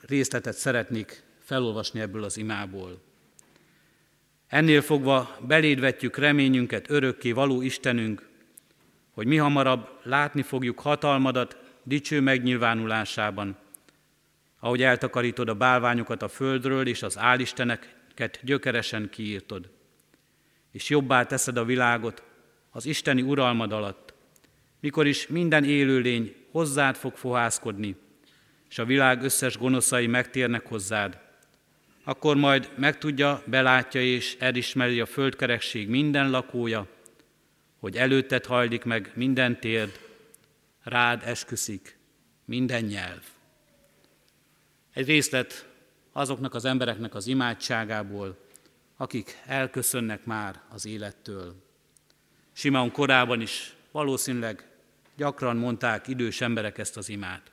részletet 0.00 0.56
szeretnék 0.56 1.22
felolvasni 1.44 2.00
ebből 2.00 2.24
az 2.24 2.36
imából. 2.36 3.02
Ennél 4.48 4.82
fogva 4.82 5.38
beléd 5.46 5.80
vetjük 5.80 6.16
reményünket 6.16 6.90
örökké 6.90 7.32
való 7.32 7.62
Istenünk, 7.62 8.28
hogy 9.18 9.26
mi 9.26 9.36
hamarabb 9.36 9.88
látni 10.02 10.42
fogjuk 10.42 10.80
hatalmadat 10.80 11.56
dicső 11.82 12.20
megnyilvánulásában, 12.20 13.56
ahogy 14.60 14.82
eltakarítod 14.82 15.48
a 15.48 15.54
bálványokat 15.54 16.22
a 16.22 16.28
földről, 16.28 16.86
és 16.86 17.02
az 17.02 17.18
álisteneket 17.18 18.40
gyökeresen 18.42 19.08
kiírtod. 19.10 19.70
És 20.72 20.88
jobbá 20.88 21.24
teszed 21.24 21.56
a 21.56 21.64
világot 21.64 22.22
az 22.70 22.86
isteni 22.86 23.22
uralmad 23.22 23.72
alatt, 23.72 24.14
mikor 24.80 25.06
is 25.06 25.26
minden 25.26 25.64
élőlény 25.64 26.34
hozzád 26.50 26.96
fog 26.96 27.16
fohászkodni, 27.16 27.96
és 28.68 28.78
a 28.78 28.84
világ 28.84 29.22
összes 29.22 29.58
gonoszai 29.58 30.06
megtérnek 30.06 30.66
hozzád, 30.66 31.18
akkor 32.04 32.36
majd 32.36 32.70
megtudja, 32.76 33.42
belátja 33.46 34.00
és 34.00 34.36
elismeri 34.38 35.00
a 35.00 35.06
földkerekség 35.06 35.88
minden 35.88 36.30
lakója, 36.30 36.86
hogy 37.78 37.96
előtted 37.96 38.44
hajlik 38.44 38.84
meg 38.84 39.12
minden 39.14 39.60
térd, 39.60 40.00
rád 40.82 41.22
esküszik 41.24 41.98
minden 42.44 42.84
nyelv. 42.84 43.22
Egy 44.92 45.06
részlet 45.06 45.68
azoknak 46.12 46.54
az 46.54 46.64
embereknek 46.64 47.14
az 47.14 47.26
imádságából, 47.26 48.38
akik 48.96 49.38
elköszönnek 49.46 50.24
már 50.24 50.60
az 50.68 50.86
élettől. 50.86 51.54
Simeon 52.52 52.90
korában 52.90 53.40
is 53.40 53.76
valószínűleg 53.90 54.66
gyakran 55.16 55.56
mondták 55.56 56.08
idős 56.08 56.40
emberek 56.40 56.78
ezt 56.78 56.96
az 56.96 57.08
imát. 57.08 57.52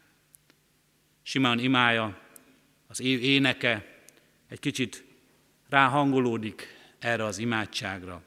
Simán 1.21 1.59
imája, 1.59 2.19
az 2.87 3.01
éneke 3.01 4.01
egy 4.47 4.59
kicsit 4.59 5.03
ráhangolódik 5.69 6.67
erre 6.99 7.23
az 7.23 7.37
imádságra. 7.37 8.21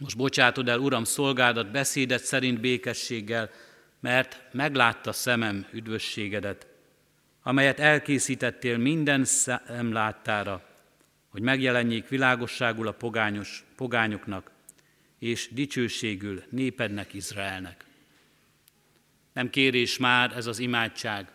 Most 0.00 0.16
bocsátod 0.16 0.68
el, 0.68 0.78
Uram, 0.78 1.04
szolgádat 1.04 1.70
beszédet 1.70 2.24
szerint 2.24 2.60
békességgel, 2.60 3.50
mert 4.00 4.42
meglátta 4.52 5.12
szemem 5.12 5.66
üdvösségedet, 5.72 6.66
amelyet 7.42 7.80
elkészítettél 7.80 8.78
minden 8.78 9.24
szem 9.24 9.92
láttára, 9.92 10.64
hogy 11.28 11.42
megjelenjék 11.42 12.08
világosságul 12.08 12.86
a 12.86 12.92
pogányos, 12.92 13.64
pogányoknak, 13.76 14.50
és 15.18 15.48
dicsőségül 15.52 16.42
népednek 16.50 17.14
Izraelnek. 17.14 17.84
Nem 19.32 19.50
kérés 19.50 19.98
már 19.98 20.36
ez 20.36 20.46
az 20.46 20.58
imádság, 20.58 21.32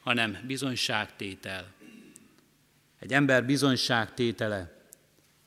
hanem 0.00 0.38
bizonyságtétel. 0.46 1.72
Egy 2.98 3.12
ember 3.12 3.44
bizonyságtétele, 3.44 4.84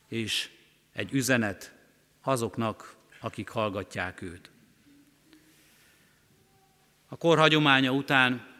és 0.07 0.49
egy 0.93 1.13
üzenet 1.13 1.72
azoknak, 2.23 2.95
akik 3.19 3.49
hallgatják 3.49 4.21
őt. 4.21 4.49
A 7.07 7.17
kor 7.17 7.37
hagyománya 7.37 7.91
után 7.91 8.51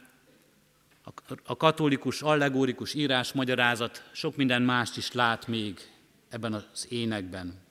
a 1.43 1.58
katolikus, 1.58 2.21
allegórikus 2.21 2.93
írásmagyarázat 2.93 4.10
sok 4.12 4.36
minden 4.36 4.62
mást 4.62 4.97
is 4.97 5.12
lát 5.12 5.47
még 5.47 5.80
ebben 6.30 6.54
az 6.54 6.88
énekben. 6.89 7.62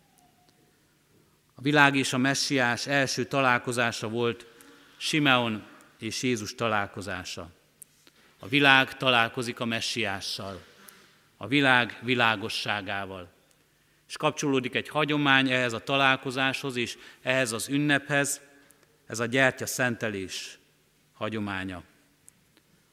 A 1.54 1.60
világ 1.60 1.96
és 1.96 2.12
a 2.12 2.18
messiás 2.18 2.86
első 2.86 3.24
találkozása 3.24 4.08
volt 4.08 4.46
Simeon 4.96 5.64
és 5.98 6.22
Jézus 6.22 6.54
találkozása. 6.54 7.50
A 8.38 8.48
világ 8.48 8.96
találkozik 8.96 9.60
a 9.60 9.64
messiással, 9.64 10.62
a 11.36 11.46
világ 11.46 11.98
világosságával. 12.02 13.28
És 14.12 14.18
kapcsolódik 14.18 14.74
egy 14.74 14.88
hagyomány 14.88 15.50
ehhez 15.50 15.72
a 15.72 15.78
találkozáshoz 15.78 16.76
és 16.76 16.98
ehhez 17.22 17.52
az 17.52 17.68
ünnephez, 17.68 18.40
ez 19.06 19.20
a 19.20 19.26
gyertya 19.26 19.66
szentelés 19.66 20.58
hagyománya. 21.12 21.76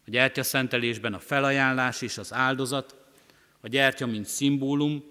A 0.06 0.10
gyertya 0.10 0.44
szentelésben 0.44 1.14
a 1.14 1.20
felajánlás 1.20 2.02
és 2.02 2.18
az 2.18 2.34
áldozat, 2.34 2.96
a 3.62 3.68
gyertya 3.68 4.06
mint 4.06 4.26
szimbólum, 4.26 5.04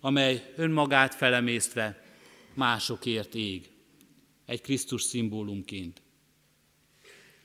amely 0.00 0.52
önmagát 0.56 1.14
felemésztve 1.14 2.02
másokért 2.54 3.34
ég, 3.34 3.70
egy 4.44 4.60
Krisztus 4.60 5.02
szimbólumként. 5.02 6.02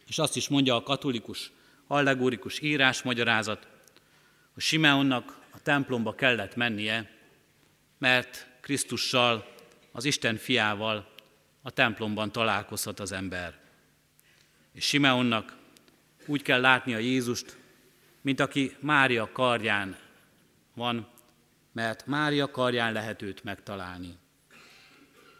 És 0.07 0.19
azt 0.19 0.35
is 0.35 0.47
mondja 0.47 0.75
a 0.75 0.83
katolikus, 0.83 1.51
allegórikus 1.87 2.59
írásmagyarázat, 2.59 3.67
hogy 4.53 4.63
Simeonnak 4.63 5.39
a 5.51 5.61
templomba 5.61 6.15
kellett 6.15 6.55
mennie, 6.55 7.19
mert 8.01 8.47
Krisztussal, 8.61 9.45
az 9.91 10.05
Isten 10.05 10.37
fiával 10.37 11.07
a 11.61 11.71
templomban 11.71 12.31
találkozhat 12.31 12.99
az 12.99 13.11
ember. 13.11 13.59
És 14.73 14.85
Simeonnak 14.85 15.57
úgy 16.25 16.41
kell 16.41 16.61
látni 16.61 16.93
a 16.93 16.97
Jézust, 16.97 17.57
mint 18.21 18.39
aki 18.39 18.75
Mária 18.79 19.29
karján 19.31 19.97
van, 20.73 21.07
mert 21.71 22.05
Mária 22.05 22.51
karján 22.51 22.93
lehet 22.93 23.21
őt 23.21 23.43
megtalálni. 23.43 24.17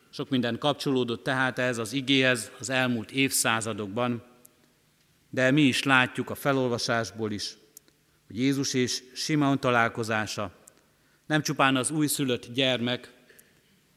Sok 0.10 0.30
minden 0.30 0.58
kapcsolódott 0.58 1.24
tehát 1.24 1.60
ez 1.60 1.78
az 1.78 1.94
igéhez 1.94 2.52
az 2.60 2.70
elmúlt 2.70 3.12
évszázadokban, 3.12 4.24
de 5.30 5.52
mi 5.52 5.62
is 5.62 5.84
látjuk 5.84 6.30
a 6.30 6.36
felolvasásból 6.36 7.32
is, 7.32 7.54
hogy 8.28 8.40
Jézus 8.40 8.74
és 8.74 9.04
Simeon 9.14 9.60
találkozása 9.60 10.60
nem 11.32 11.42
csupán 11.42 11.76
az 11.76 11.92
újszülött 11.92 12.54
gyermek 12.54 13.12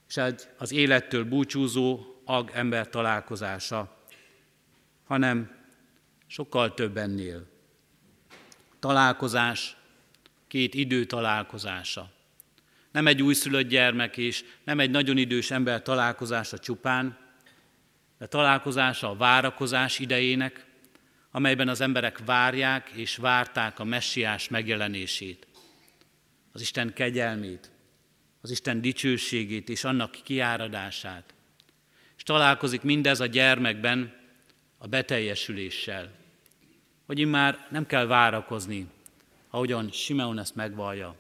és 0.08 0.20
az 0.58 0.72
élettől 0.72 1.24
búcsúzó 1.24 2.00
ag 2.24 2.50
ember 2.52 2.88
találkozása, 2.88 4.04
hanem 5.04 5.50
sokkal 6.26 6.74
több 6.74 6.96
ennél. 6.96 7.46
Találkozás, 8.78 9.76
két 10.48 10.74
idő 10.74 11.04
találkozása. 11.04 12.10
Nem 12.92 13.06
egy 13.06 13.22
újszülött 13.22 13.68
gyermek 13.68 14.16
és 14.16 14.44
nem 14.64 14.80
egy 14.80 14.90
nagyon 14.90 15.16
idős 15.16 15.50
ember 15.50 15.82
találkozása 15.82 16.58
csupán, 16.58 17.18
de 18.18 18.26
találkozása 18.26 19.10
a 19.10 19.16
várakozás 19.16 19.98
idejének, 19.98 20.66
amelyben 21.30 21.68
az 21.68 21.80
emberek 21.80 22.24
várják 22.24 22.88
és 22.88 23.16
várták 23.16 23.78
a 23.78 23.84
messiás 23.84 24.48
megjelenését, 24.48 25.46
az 26.54 26.60
Isten 26.60 26.92
kegyelmét, 26.92 27.70
az 28.40 28.50
Isten 28.50 28.80
dicsőségét 28.80 29.68
és 29.68 29.84
annak 29.84 30.10
kiáradását. 30.10 31.34
És 32.16 32.22
találkozik 32.22 32.82
mindez 32.82 33.20
a 33.20 33.26
gyermekben 33.26 34.14
a 34.78 34.86
beteljesüléssel, 34.86 36.12
hogy 37.06 37.26
már 37.26 37.66
nem 37.70 37.86
kell 37.86 38.06
várakozni, 38.06 38.86
ahogyan 39.50 39.90
Simeon 39.90 40.38
ezt 40.38 40.54
megvallja, 40.54 41.16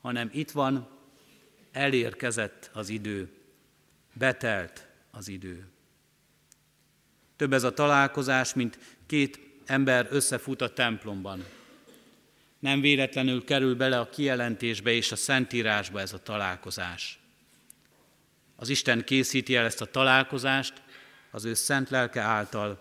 hanem 0.00 0.30
itt 0.32 0.50
van, 0.50 0.88
elérkezett 1.72 2.70
az 2.72 2.88
idő, 2.88 3.28
betelt 4.12 4.86
az 5.10 5.28
idő. 5.28 5.66
Több 7.36 7.52
ez 7.52 7.62
a 7.62 7.74
találkozás, 7.74 8.54
mint 8.54 8.78
két 9.06 9.40
ember 9.66 10.06
összefut 10.10 10.60
a 10.60 10.72
templomban. 10.72 11.44
Nem 12.60 12.80
véletlenül 12.80 13.44
kerül 13.44 13.76
bele 13.76 13.98
a 13.98 14.08
kijelentésbe 14.08 14.90
és 14.90 15.12
a 15.12 15.16
szentírásba 15.16 16.00
ez 16.00 16.12
a 16.12 16.22
találkozás. 16.22 17.18
Az 18.56 18.68
Isten 18.68 19.04
készíti 19.04 19.56
el 19.56 19.64
ezt 19.64 19.80
a 19.80 19.90
találkozást 19.90 20.82
az 21.30 21.44
ő 21.44 21.54
szent 21.54 21.90
lelke 21.90 22.20
által, 22.20 22.80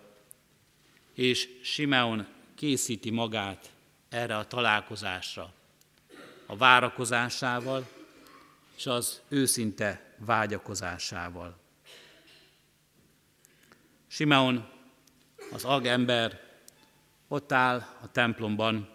és 1.14 1.50
Simeon 1.64 2.28
készíti 2.56 3.10
magát 3.10 3.70
erre 4.10 4.38
a 4.38 4.48
találkozásra, 4.48 5.54
a 6.46 6.58
várakozásával 6.58 7.88
és 8.78 8.86
az 8.86 9.22
őszinte 9.28 10.14
vágyakozásával. 10.18 11.58
Simeon, 14.08 14.70
az 15.52 15.64
agember, 15.64 16.48
ott 17.28 17.52
áll 17.52 17.78
a 18.02 18.12
templomban. 18.12 18.90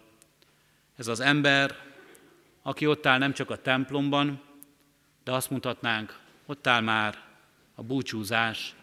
Ez 0.95 1.07
az 1.07 1.19
ember, 1.19 1.75
aki 2.61 2.87
ott 2.87 3.05
áll 3.05 3.17
nem 3.17 3.33
csak 3.33 3.49
a 3.49 3.61
templomban, 3.61 4.41
de 5.23 5.31
azt 5.31 5.49
mutatnánk, 5.49 6.19
ott 6.45 6.67
áll 6.67 6.81
már 6.81 7.23
a 7.75 7.83
búcsúzás 7.83 8.75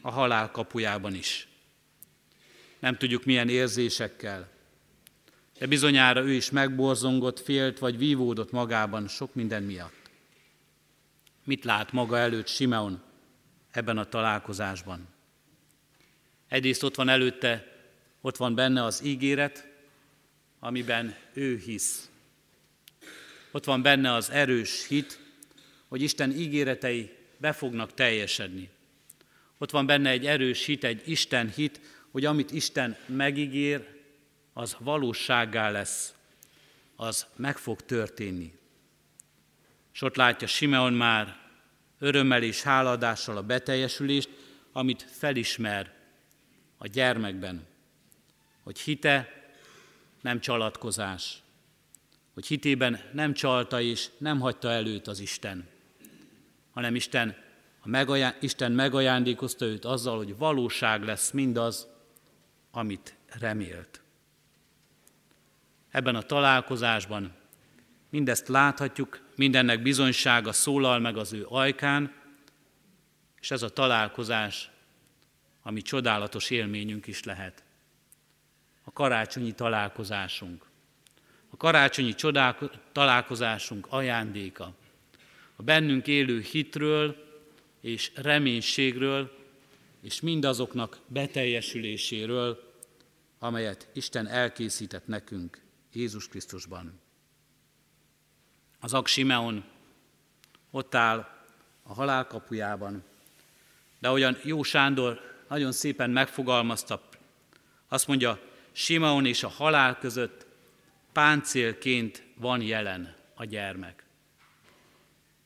a 0.00 0.10
halál 0.10 0.50
kapujában 0.50 1.14
is. 1.14 1.48
Nem 2.78 2.96
tudjuk 2.96 3.24
milyen 3.24 3.48
érzésekkel, 3.48 4.48
de 5.58 5.66
bizonyára 5.66 6.22
ő 6.22 6.32
is 6.32 6.50
megborzongott, 6.50 7.40
félt 7.40 7.78
vagy 7.78 7.98
vívódott 7.98 8.50
magában 8.50 9.08
sok 9.08 9.34
minden 9.34 9.62
miatt. 9.62 10.10
Mit 11.44 11.64
lát 11.64 11.92
maga 11.92 12.18
előtt 12.18 12.48
Simeon 12.48 13.02
ebben 13.70 13.98
a 13.98 14.04
találkozásban? 14.04 15.08
Egyrészt 16.48 16.82
ott 16.82 16.94
van 16.94 17.08
előtte, 17.08 17.66
ott 18.20 18.36
van 18.36 18.54
benne 18.54 18.84
az 18.84 19.04
ígéret, 19.04 19.69
amiben 20.60 21.16
ő 21.32 21.56
hisz. 21.56 22.10
Ott 23.50 23.64
van 23.64 23.82
benne 23.82 24.12
az 24.12 24.30
erős 24.30 24.86
hit, 24.86 25.20
hogy 25.88 26.02
Isten 26.02 26.30
ígéretei 26.30 27.10
be 27.36 27.52
fognak 27.52 27.94
teljesedni. 27.94 28.68
Ott 29.58 29.70
van 29.70 29.86
benne 29.86 30.10
egy 30.10 30.26
erős 30.26 30.64
hit, 30.64 30.84
egy 30.84 31.02
Isten 31.04 31.50
hit, 31.50 31.80
hogy 32.10 32.24
amit 32.24 32.52
Isten 32.52 32.96
megígér, 33.06 33.98
az 34.52 34.76
valósággá 34.78 35.70
lesz, 35.70 36.14
az 36.96 37.26
meg 37.36 37.58
fog 37.58 37.80
történni. 37.80 38.52
És 39.92 40.02
ott 40.02 40.16
látja 40.16 40.46
Simeon 40.46 40.92
már 40.92 41.36
örömmel 41.98 42.42
és 42.42 42.62
háladással 42.62 43.36
a 43.36 43.42
beteljesülést, 43.42 44.28
amit 44.72 45.02
felismer 45.02 45.94
a 46.78 46.86
gyermekben, 46.86 47.66
hogy 48.62 48.80
hite 48.80 49.39
nem 50.20 50.40
csalatkozás, 50.40 51.42
hogy 52.34 52.46
hitében 52.46 53.00
nem 53.12 53.32
csalta 53.32 53.80
és 53.80 54.08
nem 54.18 54.40
hagyta 54.40 54.70
előtt 54.70 55.06
az 55.06 55.20
Isten, 55.20 55.68
hanem 56.70 56.94
Isten, 56.94 57.36
a 57.80 57.88
megaján, 57.88 58.34
Isten 58.40 58.72
megajándékozta 58.72 59.64
őt 59.64 59.84
azzal, 59.84 60.16
hogy 60.16 60.36
valóság 60.36 61.02
lesz 61.02 61.30
mindaz, 61.30 61.86
amit 62.70 63.14
remélt. 63.38 64.00
Ebben 65.90 66.14
a 66.14 66.22
találkozásban 66.22 67.32
mindezt 68.10 68.48
láthatjuk, 68.48 69.20
mindennek 69.36 69.82
bizonysága 69.82 70.52
szólal 70.52 70.98
meg 70.98 71.16
az 71.16 71.32
ő 71.32 71.46
ajkán, 71.48 72.14
és 73.40 73.50
ez 73.50 73.62
a 73.62 73.68
találkozás 73.68 74.70
ami 75.62 75.82
csodálatos 75.82 76.50
élményünk 76.50 77.06
is 77.06 77.24
lehet. 77.24 77.62
A 78.90 78.92
karácsonyi 78.92 79.52
találkozásunk. 79.52 80.64
A 81.50 81.56
karácsonyi 81.56 82.14
csodák, 82.14 82.58
találkozásunk 82.92 83.86
ajándéka. 83.90 84.72
A 85.56 85.62
bennünk 85.62 86.06
élő 86.06 86.40
hitről 86.40 87.16
és 87.80 88.12
reménységről, 88.14 89.38
és 90.00 90.20
mindazoknak 90.20 90.98
beteljesüléséről, 91.06 92.72
amelyet 93.38 93.88
Isten 93.92 94.26
elkészített 94.26 95.06
nekünk 95.06 95.60
Jézus 95.92 96.28
Krisztusban. 96.28 97.00
Az 98.80 98.94
Ak 98.94 99.06
Simeon 99.06 99.64
ott 100.70 100.94
áll 100.94 101.28
a 101.82 101.94
halál 101.94 102.26
kapujában, 102.26 103.02
de 103.98 104.08
ahogyan 104.08 104.38
Jó 104.44 104.62
Sándor 104.62 105.20
nagyon 105.48 105.72
szépen 105.72 106.10
megfogalmazta, 106.10 107.08
azt 107.88 108.06
mondja, 108.06 108.48
Simeon 108.80 109.26
és 109.26 109.42
a 109.42 109.48
halál 109.48 109.98
között 109.98 110.46
páncélként 111.12 112.24
van 112.36 112.62
jelen 112.62 113.14
a 113.34 113.44
gyermek. 113.44 114.04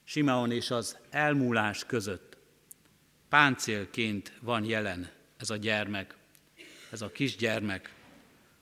Simeon 0.04 0.50
és 0.50 0.70
az 0.70 0.98
elmúlás 1.10 1.84
között 1.84 2.36
páncélként 3.28 4.32
van 4.40 4.64
jelen 4.64 5.10
ez 5.36 5.50
a 5.50 5.56
gyermek, 5.56 6.16
ez 6.90 7.02
a 7.02 7.10
kisgyermek, 7.10 7.94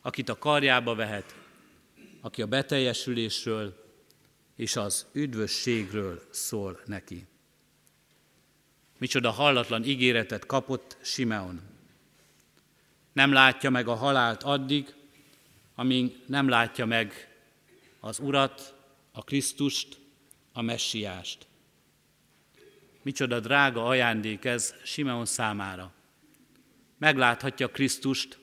akit 0.01 0.29
a 0.29 0.39
karjába 0.39 0.95
vehet, 0.95 1.35
aki 2.21 2.43
a 2.43 2.47
beteljesülésről 2.47 3.95
és 4.57 4.77
az 4.77 5.07
üdvösségről 5.13 6.23
szól 6.31 6.81
neki. 6.85 7.27
Micsoda 8.99 9.31
hallatlan 9.31 9.85
ígéretet 9.85 10.47
kapott 10.47 10.97
Simeon. 11.01 11.72
Nem 13.13 13.33
látja 13.33 13.71
meg 13.71 13.89
a 13.89 13.95
halált 13.95 14.43
addig, 14.43 14.95
amíg 15.75 16.23
nem 16.27 16.49
látja 16.49 16.87
meg 16.87 17.29
az 18.01 18.19
Urat, 18.19 18.75
a 19.13 19.23
Krisztust, 19.25 19.99
a 20.53 20.63
Messiást. 20.63 21.47
Micsoda 23.03 23.41
drága 23.41 23.87
ajándék 23.87 24.45
ez 24.45 24.75
Simeon 24.85 25.27
számára. 25.27 25.93
Megláthatja 26.99 27.69
Krisztust, 27.69 28.39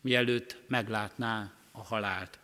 mielőtt 0.00 0.56
meglátná 0.68 1.52
a 1.72 1.82
halált. 1.82 2.38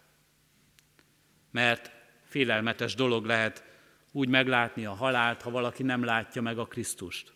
Mert 1.51 1.91
félelmetes 2.25 2.95
dolog 2.95 3.25
lehet 3.25 3.65
úgy 4.13 4.29
meglátni 4.29 4.87
a 4.87 4.95
halált, 4.95 5.43
ha 5.43 5.51
valaki 5.51 5.83
nem 5.83 6.05
látja 6.05 6.43
meg 6.43 6.59
a 6.59 6.67
Krisztust. 6.67 7.33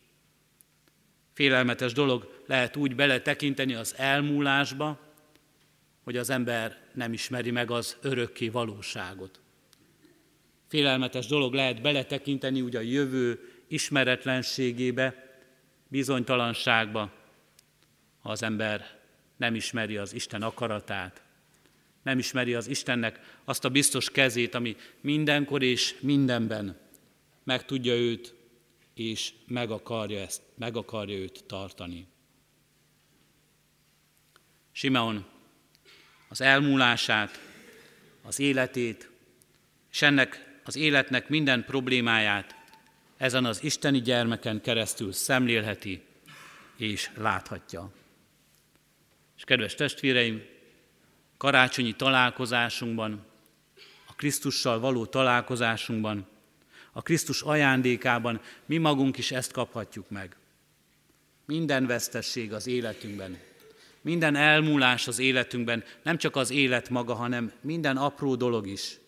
Félelmetes 1.36 1.92
dolog 1.92 2.42
lehet 2.46 2.76
úgy 2.76 2.94
beletekinteni 2.94 3.74
az 3.74 3.94
elmúlásba, 3.96 4.98
hogy 6.04 6.16
az 6.16 6.30
ember 6.30 6.78
nem 6.94 7.12
ismeri 7.12 7.50
meg 7.50 7.70
az 7.70 7.96
örökké 8.02 8.48
valóságot. 8.48 9.40
Félelmetes 10.68 11.26
dolog 11.26 11.54
lehet 11.54 11.82
beletekinteni 11.82 12.60
úgy 12.60 12.76
a 12.76 12.80
jövő 12.80 13.48
ismeretlenségébe, 13.68 15.38
bizonytalanságba, 15.88 17.12
ha 18.20 18.30
az 18.30 18.42
ember 18.42 18.98
nem 19.36 19.54
ismeri 19.54 19.96
az 19.96 20.14
Isten 20.14 20.42
akaratát, 20.42 21.22
nem 22.02 22.18
ismeri 22.18 22.54
az 22.54 22.68
Istennek 22.68 23.20
azt 23.44 23.64
a 23.64 23.68
biztos 23.68 24.10
kezét, 24.10 24.54
ami 24.54 24.76
mindenkor 25.00 25.62
és 25.62 25.94
mindenben 26.00 26.76
meg 27.44 27.64
tudja 27.64 27.94
őt, 27.94 28.35
és 28.96 29.32
meg 29.46 29.70
akarja, 29.70 30.20
ezt, 30.20 30.42
meg 30.54 30.76
akarja 30.76 31.16
őt 31.16 31.44
tartani. 31.44 32.06
Simeon 34.72 35.26
az 36.28 36.40
elmúlását, 36.40 37.40
az 38.22 38.38
életét, 38.38 39.10
és 39.90 40.02
ennek 40.02 40.60
az 40.64 40.76
életnek 40.76 41.28
minden 41.28 41.64
problémáját 41.64 42.54
ezen 43.16 43.44
az 43.44 43.62
isteni 43.62 44.00
gyermeken 44.00 44.60
keresztül 44.60 45.12
szemlélheti 45.12 46.02
és 46.76 47.10
láthatja. 47.16 47.92
És 49.36 49.44
kedves 49.44 49.74
testvéreim, 49.74 50.42
karácsonyi 51.36 51.92
találkozásunkban, 51.92 53.26
a 54.06 54.14
Krisztussal 54.14 54.80
való 54.80 55.06
találkozásunkban, 55.06 56.26
a 56.96 57.02
Krisztus 57.02 57.42
ajándékában 57.42 58.40
mi 58.66 58.76
magunk 58.76 59.18
is 59.18 59.32
ezt 59.32 59.52
kaphatjuk 59.52 60.10
meg. 60.10 60.36
Minden 61.46 61.86
vesztesség 61.86 62.52
az 62.52 62.66
életünkben, 62.66 63.38
minden 64.00 64.34
elmúlás 64.36 65.08
az 65.08 65.18
életünkben, 65.18 65.84
nem 66.02 66.16
csak 66.18 66.36
az 66.36 66.50
élet 66.50 66.90
maga, 66.90 67.14
hanem 67.14 67.52
minden 67.60 67.96
apró 67.96 68.34
dolog 68.34 68.66
is. 68.66 68.98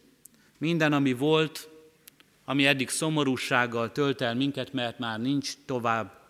Minden, 0.58 0.92
ami 0.92 1.12
volt, 1.12 1.68
ami 2.44 2.66
eddig 2.66 2.88
szomorúsággal 2.88 3.92
tölt 3.92 4.20
el 4.20 4.34
minket, 4.34 4.72
mert 4.72 4.98
már 4.98 5.20
nincs 5.20 5.52
tovább. 5.64 6.20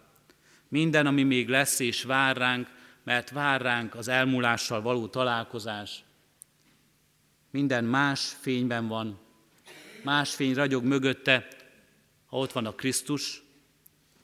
Minden, 0.69 1.07
ami 1.07 1.23
még 1.23 1.49
lesz 1.49 1.79
és 1.79 2.03
vár 2.03 2.37
ránk, 2.37 2.69
mert 3.05 3.31
vár 3.31 3.61
ránk 3.61 3.95
az 3.95 4.09
elmúlással 4.09 4.83
való 4.83 5.07
találkozás. 5.07 6.05
Minden 7.51 7.85
más 7.85 8.37
fényben 8.41 8.89
van, 8.89 9.27
más 10.05 10.35
fény 10.35 10.55
ragyog 10.55 10.85
mögötte, 10.85 11.49
ha 12.27 12.39
ott 12.39 12.53
van 12.53 12.67
a 12.67 12.75
Krisztus, 12.75 13.43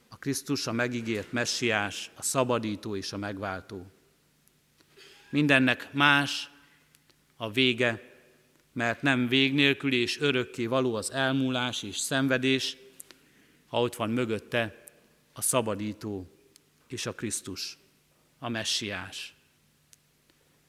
a 0.09 0.17
Krisztus 0.17 0.67
a 0.67 0.71
megígért 0.71 1.31
messiás, 1.31 2.09
a 2.15 2.21
szabadító 2.21 2.95
és 2.95 3.13
a 3.13 3.17
megváltó. 3.17 3.85
Mindennek 5.29 5.93
más 5.93 6.49
a 7.37 7.51
vége, 7.51 8.13
mert 8.73 9.01
nem 9.01 9.27
vég 9.27 9.53
nélkül 9.53 9.93
és 9.93 10.19
örökké 10.19 10.65
való 10.65 10.95
az 10.95 11.11
elmúlás 11.11 11.83
és 11.83 11.97
szenvedés, 11.97 12.77
ha 13.67 13.81
ott 13.81 13.95
van 13.95 14.09
mögötte 14.09 14.85
a 15.33 15.41
szabadító 15.41 16.31
és 16.87 17.05
a 17.05 17.13
Krisztus, 17.13 17.77
a 18.39 18.49
messiás. 18.49 19.33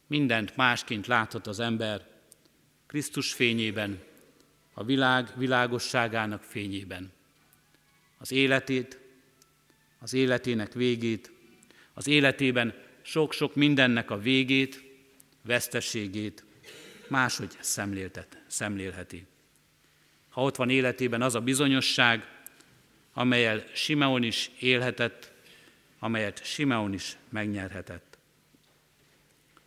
Mindent 0.06 0.56
másként 0.56 1.06
láthat 1.06 1.46
az 1.46 1.60
ember 1.60 2.06
Krisztus 2.86 3.32
fényében, 3.32 4.02
a 4.78 4.84
világ 4.84 5.28
világosságának 5.36 6.42
fényében. 6.42 7.12
Az 8.18 8.32
életét, 8.32 8.98
az 9.98 10.12
életének 10.12 10.72
végét, 10.72 11.32
az 11.94 12.06
életében 12.06 12.74
sok-sok 13.02 13.54
mindennek 13.54 14.10
a 14.10 14.18
végét, 14.18 14.82
veszteségét 15.42 16.44
máshogy 17.08 17.56
szemléltet, 17.60 18.42
szemlélheti. 18.46 19.26
Ha 20.28 20.42
ott 20.42 20.56
van 20.56 20.70
életében 20.70 21.22
az 21.22 21.34
a 21.34 21.40
bizonyosság, 21.40 22.28
amelyel 23.12 23.64
Simeon 23.74 24.22
is 24.22 24.50
élhetett, 24.58 25.32
amelyet 25.98 26.44
Simeon 26.44 26.92
is 26.92 27.16
megnyerhetett. 27.28 28.18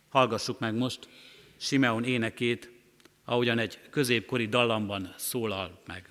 Hallgassuk 0.08 0.58
meg 0.58 0.74
most 0.74 1.08
Simeon 1.56 2.04
énekét, 2.04 2.70
ahogyan 3.30 3.58
egy 3.58 3.78
középkori 3.90 4.46
dallamban 4.46 5.14
szólal 5.16 5.80
meg. 5.86 6.08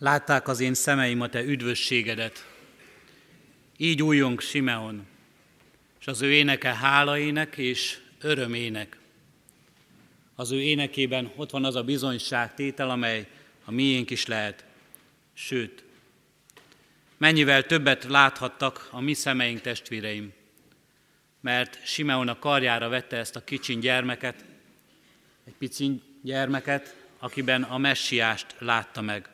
Látták 0.00 0.48
az 0.48 0.60
én 0.60 0.74
szemeim 0.74 1.20
a 1.20 1.28
te 1.28 1.42
üdvösségedet. 1.42 2.46
Így 3.76 4.02
újjong 4.02 4.40
Simeon, 4.40 5.06
és 6.00 6.06
az 6.06 6.22
ő 6.22 6.32
éneke 6.32 6.74
hálaének 6.74 7.56
és 7.56 7.98
örömének. 8.20 8.98
Az 10.34 10.50
ő 10.50 10.62
énekében 10.62 11.32
ott 11.36 11.50
van 11.50 11.64
az 11.64 11.74
a 11.74 11.82
bizonyság 11.82 12.54
tétel, 12.54 12.90
amely 12.90 13.28
a 13.64 13.70
miénk 13.70 14.10
is 14.10 14.26
lehet. 14.26 14.64
Sőt, 15.32 15.84
mennyivel 17.16 17.66
többet 17.66 18.04
láthattak 18.04 18.88
a 18.90 19.00
mi 19.00 19.14
szemeink 19.14 19.60
testvéreim, 19.60 20.32
mert 21.40 21.86
Simeon 21.86 22.28
a 22.28 22.38
karjára 22.38 22.88
vette 22.88 23.16
ezt 23.16 23.36
a 23.36 23.44
kicsin 23.44 23.80
gyermeket, 23.80 24.44
egy 25.44 25.54
pici 25.58 26.02
gyermeket, 26.22 26.96
akiben 27.18 27.62
a 27.62 27.78
messiást 27.78 28.54
látta 28.58 29.00
meg. 29.00 29.28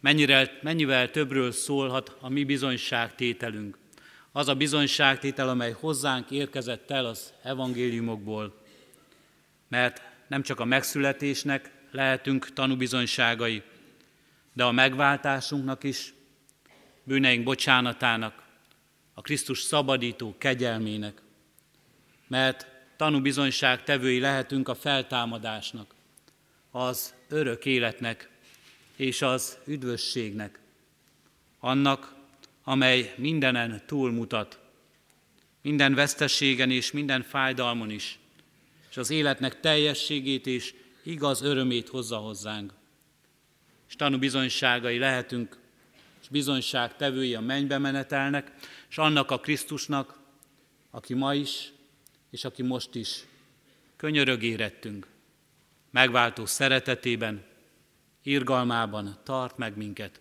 Mennyire, 0.00 0.58
mennyivel 0.62 1.10
többről 1.10 1.52
szólhat 1.52 2.16
a 2.20 2.28
mi 2.28 2.44
bizonyságtételünk. 2.44 3.78
Az 4.32 4.48
a 4.48 4.54
bizonyságtétel, 4.54 5.48
amely 5.48 5.72
hozzánk 5.72 6.30
érkezett 6.30 6.90
el 6.90 7.04
az 7.06 7.32
evangéliumokból. 7.42 8.62
Mert 9.68 10.02
nem 10.28 10.42
csak 10.42 10.60
a 10.60 10.64
megszületésnek 10.64 11.70
lehetünk 11.90 12.52
tanúbizonyságai, 12.52 13.62
de 14.52 14.64
a 14.64 14.72
megváltásunknak 14.72 15.84
is, 15.84 16.14
bűneink 17.04 17.44
bocsánatának, 17.44 18.42
a 19.14 19.20
Krisztus 19.20 19.60
szabadító 19.60 20.34
kegyelmének. 20.38 21.22
Mert 22.26 22.66
tanúbizonyság 22.96 23.84
tevői 23.84 24.20
lehetünk 24.20 24.68
a 24.68 24.74
feltámadásnak, 24.74 25.94
az 26.70 27.14
örök 27.28 27.64
életnek, 27.64 28.28
és 28.98 29.22
az 29.22 29.58
üdvösségnek, 29.66 30.58
annak, 31.60 32.14
amely 32.62 33.14
mindenen 33.16 33.82
túlmutat, 33.86 34.58
minden 35.62 35.94
veszteségen 35.94 36.70
és 36.70 36.92
minden 36.92 37.22
fájdalmon 37.22 37.90
is, 37.90 38.18
és 38.90 38.96
az 38.96 39.10
életnek 39.10 39.60
teljességét 39.60 40.46
és 40.46 40.74
igaz 41.02 41.42
örömét 41.42 41.88
hozza 41.88 42.16
hozzánk. 42.16 42.72
És 43.88 43.96
tanú 43.96 44.18
bizonyságai 44.18 44.98
lehetünk, 44.98 45.58
és 46.20 46.28
bizonyság 46.28 46.96
tevői 46.96 47.34
a 47.34 47.40
mennybe 47.40 47.78
menetelnek, 47.78 48.52
és 48.88 48.98
annak 48.98 49.30
a 49.30 49.40
Krisztusnak, 49.40 50.18
aki 50.90 51.14
ma 51.14 51.34
is, 51.34 51.72
és 52.30 52.44
aki 52.44 52.62
most 52.62 52.94
is. 52.94 53.24
Könyörög 53.96 54.42
érettünk, 54.42 55.06
megváltó 55.90 56.46
szeretetében, 56.46 57.47
irgalmában 58.22 59.18
tart 59.24 59.56
meg 59.56 59.76
minket, 59.76 60.20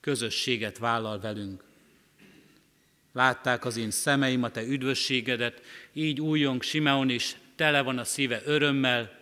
közösséget 0.00 0.78
vállal 0.78 1.20
velünk. 1.20 1.64
Látták 3.12 3.64
az 3.64 3.76
én 3.76 3.90
szemeim 3.90 4.42
a 4.42 4.50
te 4.50 4.62
üdvösségedet, 4.62 5.62
így 5.92 6.20
újjong 6.20 6.62
Simeon 6.62 7.08
is 7.08 7.36
tele 7.56 7.82
van 7.82 7.98
a 7.98 8.04
szíve 8.04 8.42
örömmel 8.44 9.20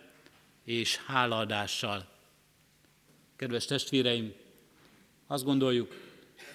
és 0.64 0.96
hálaadással. 0.96 2.08
Kedves 3.36 3.64
testvéreim, 3.64 4.32
azt 5.26 5.44
gondoljuk, 5.44 5.94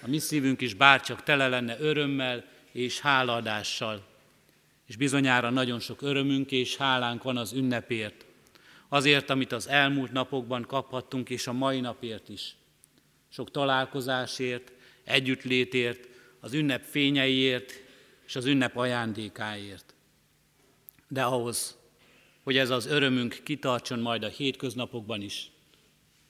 a 0.01 0.07
mi 0.07 0.19
szívünk 0.19 0.61
is 0.61 0.73
bárcsak 0.73 1.23
tele 1.23 1.47
lenne 1.47 1.79
örömmel 1.79 2.45
és 2.71 2.99
hálaadással. 2.99 4.05
És 4.85 4.95
bizonyára 4.95 5.49
nagyon 5.49 5.79
sok 5.79 6.01
örömünk 6.01 6.51
és 6.51 6.75
hálánk 6.75 7.23
van 7.23 7.37
az 7.37 7.53
ünnepért, 7.53 8.24
azért, 8.95 9.29
amit 9.29 9.51
az 9.51 9.67
elmúlt 9.67 10.11
napokban 10.11 10.61
kaphattunk, 10.61 11.29
és 11.29 11.47
a 11.47 11.53
mai 11.53 11.79
napért 11.79 12.29
is. 12.29 12.55
Sok 13.29 13.51
találkozásért, 13.51 14.71
együttlétért, 15.03 16.07
az 16.39 16.53
ünnep 16.53 16.83
fényeiért 16.83 17.73
és 18.25 18.35
az 18.35 18.45
ünnep 18.45 18.77
ajándékáért. 18.77 19.93
De 21.07 21.23
ahhoz, 21.23 21.77
hogy 22.43 22.57
ez 22.57 22.69
az 22.69 22.85
örömünk 22.85 23.39
kitartson 23.43 23.99
majd 23.99 24.23
a 24.23 24.27
hétköznapokban 24.27 25.21
is, 25.21 25.51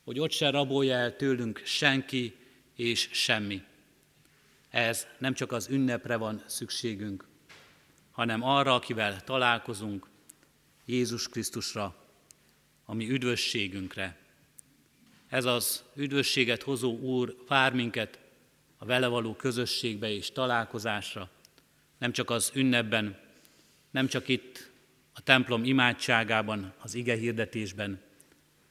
hogy 0.04 0.20
ott 0.20 0.32
se 0.32 0.50
rabolja 0.50 0.96
el 0.96 1.16
tőlünk 1.16 1.62
senki 1.66 2.36
és 2.76 3.10
semmi. 3.12 3.62
Ez 4.70 5.08
nem 5.18 5.34
csak 5.34 5.52
az 5.52 5.70
ünnepre 5.70 6.16
van 6.16 6.44
szükségünk, 6.46 7.28
hanem 8.12 8.44
arra, 8.44 8.74
akivel 8.74 9.24
találkozunk, 9.24 10.08
Jézus 10.86 11.30
Krisztusra, 11.30 12.05
ami 12.86 13.10
üdvösségünkre. 13.10 14.18
Ez 15.28 15.46
az 15.46 15.84
üdvösséget 15.96 16.64
hozó 16.64 16.98
Úr 16.98 17.36
vár 17.48 17.74
minket 17.74 18.20
a 18.78 18.86
vele 18.86 19.08
való 19.08 19.36
közösségbe 19.36 20.12
és 20.12 20.32
találkozásra, 20.32 21.30
nem 21.98 22.12
csak 22.12 22.30
az 22.30 22.52
ünnepben, 22.54 23.18
nem 23.92 24.08
csak 24.08 24.28
itt 24.28 24.72
a 25.14 25.22
templom 25.22 25.64
imádságában, 25.64 26.74
az 26.82 26.96
ige 26.96 27.16
hirdetésben, 27.16 28.02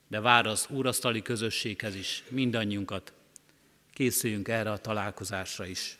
de 0.08 0.20
vár 0.20 0.46
az 0.46 0.66
úrasztali 0.70 1.22
közösséghez 1.22 1.94
is 1.94 2.24
mindannyiunkat. 2.28 3.12
Készüljünk 3.92 4.48
erre 4.48 4.70
a 4.70 4.78
találkozásra 4.78 5.66
is. 5.66 5.98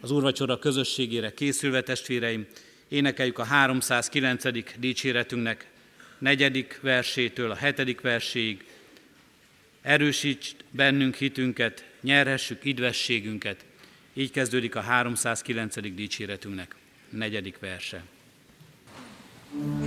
Az 0.00 0.10
úrvacsora 0.10 0.58
közösségére 0.58 1.34
készülve, 1.34 1.82
testvéreim, 1.82 2.46
énekeljük 2.88 3.38
a 3.38 3.44
309. 3.44 4.78
dicséretünknek 4.78 5.72
negyedik 6.24 6.78
versétől 6.80 7.50
a 7.50 7.54
hetedik 7.54 8.00
verséig. 8.00 8.64
Erősíts 9.82 10.54
bennünk 10.70 11.14
hitünket, 11.14 11.84
nyerhessük 12.00 12.64
idvességünket. 12.64 13.64
Így 14.12 14.30
kezdődik 14.30 14.74
a 14.74 14.80
309. 14.80 15.94
dicséretünknek 15.94 16.74
negyedik 17.10 17.58
verse. 17.58 18.02
thank 19.56 19.83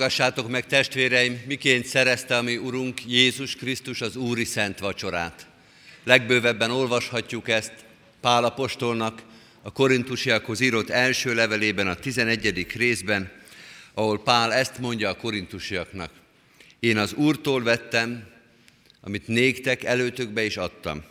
Hallgassátok 0.00 0.48
meg, 0.48 0.66
testvéreim, 0.66 1.42
miként 1.46 1.84
szerezte 1.84 2.36
a 2.36 2.42
mi 2.42 2.56
Urunk 2.56 3.06
Jézus 3.06 3.54
Krisztus 3.54 4.00
az 4.00 4.16
Úri 4.16 4.44
Szent 4.44 4.78
Vacsorát. 4.78 5.46
Legbővebben 6.04 6.70
olvashatjuk 6.70 7.48
ezt 7.48 7.72
Pál 8.20 8.44
apostolnak 8.44 9.22
a 9.62 9.72
korintusiakhoz 9.72 10.60
írott 10.60 10.90
első 10.90 11.34
levelében, 11.34 11.86
a 11.86 11.94
11. 11.94 12.66
részben, 12.76 13.32
ahol 13.94 14.22
Pál 14.22 14.52
ezt 14.52 14.78
mondja 14.78 15.08
a 15.08 15.16
korintusiaknak. 15.16 16.10
Én 16.78 16.98
az 16.98 17.12
Úrtól 17.12 17.62
vettem, 17.62 18.26
amit 19.00 19.28
néktek 19.28 19.84
előtökbe 19.84 20.44
is 20.44 20.56
adtam, 20.56 21.04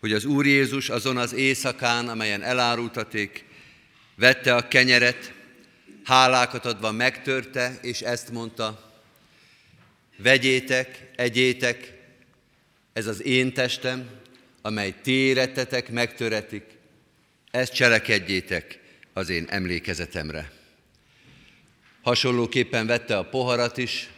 hogy 0.00 0.12
az 0.12 0.24
Úr 0.24 0.46
Jézus 0.46 0.88
azon 0.88 1.16
az 1.16 1.34
éjszakán, 1.34 2.08
amelyen 2.08 2.42
elárultaték, 2.42 3.44
vette 4.16 4.54
a 4.54 4.68
kenyeret, 4.68 5.32
hálákat 6.04 6.64
adva 6.64 6.92
megtörte, 6.92 7.78
és 7.82 8.00
ezt 8.00 8.30
mondta, 8.30 8.92
vegyétek, 10.16 11.10
egyétek, 11.16 12.00
ez 12.92 13.06
az 13.06 13.22
én 13.22 13.52
testem, 13.52 14.10
amely 14.62 14.94
téretetek 15.02 15.90
megtöretik, 15.90 16.64
ezt 17.50 17.72
cselekedjétek 17.72 18.80
az 19.12 19.28
én 19.28 19.46
emlékezetemre. 19.48 20.50
Hasonlóképpen 22.02 22.86
vette 22.86 23.18
a 23.18 23.28
poharat 23.28 23.76
is, 23.76 24.10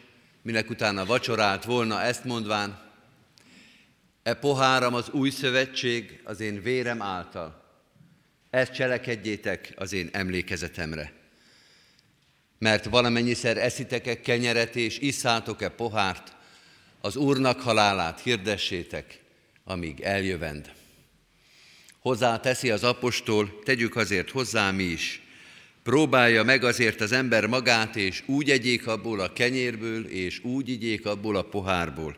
minek 0.42 0.70
utána 0.70 1.04
vacsorált 1.04 1.64
volna, 1.64 2.02
ezt 2.02 2.24
mondván, 2.24 2.82
e 4.22 4.34
poháram 4.34 4.94
az 4.94 5.10
új 5.10 5.30
szövetség 5.30 6.20
az 6.24 6.40
én 6.40 6.62
vérem 6.62 7.02
által. 7.02 7.62
Ezt 8.50 8.72
cselekedjétek 8.72 9.72
az 9.76 9.92
én 9.92 10.08
emlékezetemre. 10.12 11.12
Mert 12.58 12.84
valamennyiszer 12.84 13.56
eszitek-e 13.56 14.20
kenyeret 14.20 14.76
és 14.76 14.98
isszátok-e 14.98 15.68
pohárt, 15.68 16.36
az 17.00 17.16
Úrnak 17.16 17.60
halálát 17.60 18.20
hirdessétek, 18.20 19.20
amíg 19.64 20.00
eljövend. 20.00 20.72
Hozzá 21.98 22.40
teszi 22.40 22.70
az 22.70 22.84
apostol, 22.84 23.60
tegyük 23.64 23.96
azért 23.96 24.30
hozzá 24.30 24.70
mi 24.70 24.82
is. 24.82 25.22
Próbálja 25.82 26.42
meg 26.42 26.64
azért 26.64 27.00
az 27.00 27.12
ember 27.12 27.46
magát, 27.46 27.96
és 27.96 28.22
úgy 28.26 28.50
egyék 28.50 28.86
abból 28.86 29.20
a 29.20 29.32
kenyérből, 29.32 30.06
és 30.06 30.44
úgy 30.44 30.68
igyék 30.68 31.06
abból 31.06 31.36
a 31.36 31.42
pohárból. 31.42 32.16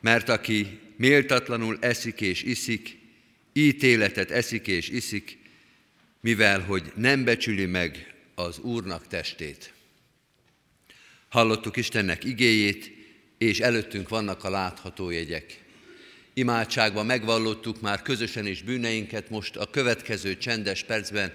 Mert 0.00 0.28
aki 0.28 0.80
méltatlanul 0.96 1.78
eszik 1.80 2.20
és 2.20 2.42
iszik, 2.42 2.98
ítéletet 3.52 4.30
eszik 4.30 4.66
és 4.66 4.88
iszik, 4.88 5.38
mivel 6.20 6.60
hogy 6.60 6.92
nem 6.94 7.24
becsüli 7.24 7.66
meg 7.66 8.14
az 8.38 8.58
Úrnak 8.58 9.06
testét. 9.06 9.72
Hallottuk 11.28 11.76
Istennek 11.76 12.24
igéjét, 12.24 12.90
és 13.38 13.60
előttünk 13.60 14.08
vannak 14.08 14.44
a 14.44 14.50
látható 14.50 15.10
jegyek. 15.10 15.64
Imádságban 16.34 17.06
megvallottuk 17.06 17.80
már 17.80 18.02
közösen 18.02 18.46
is 18.46 18.62
bűneinket, 18.62 19.30
most 19.30 19.56
a 19.56 19.70
következő 19.70 20.36
csendes 20.36 20.84
percben 20.84 21.32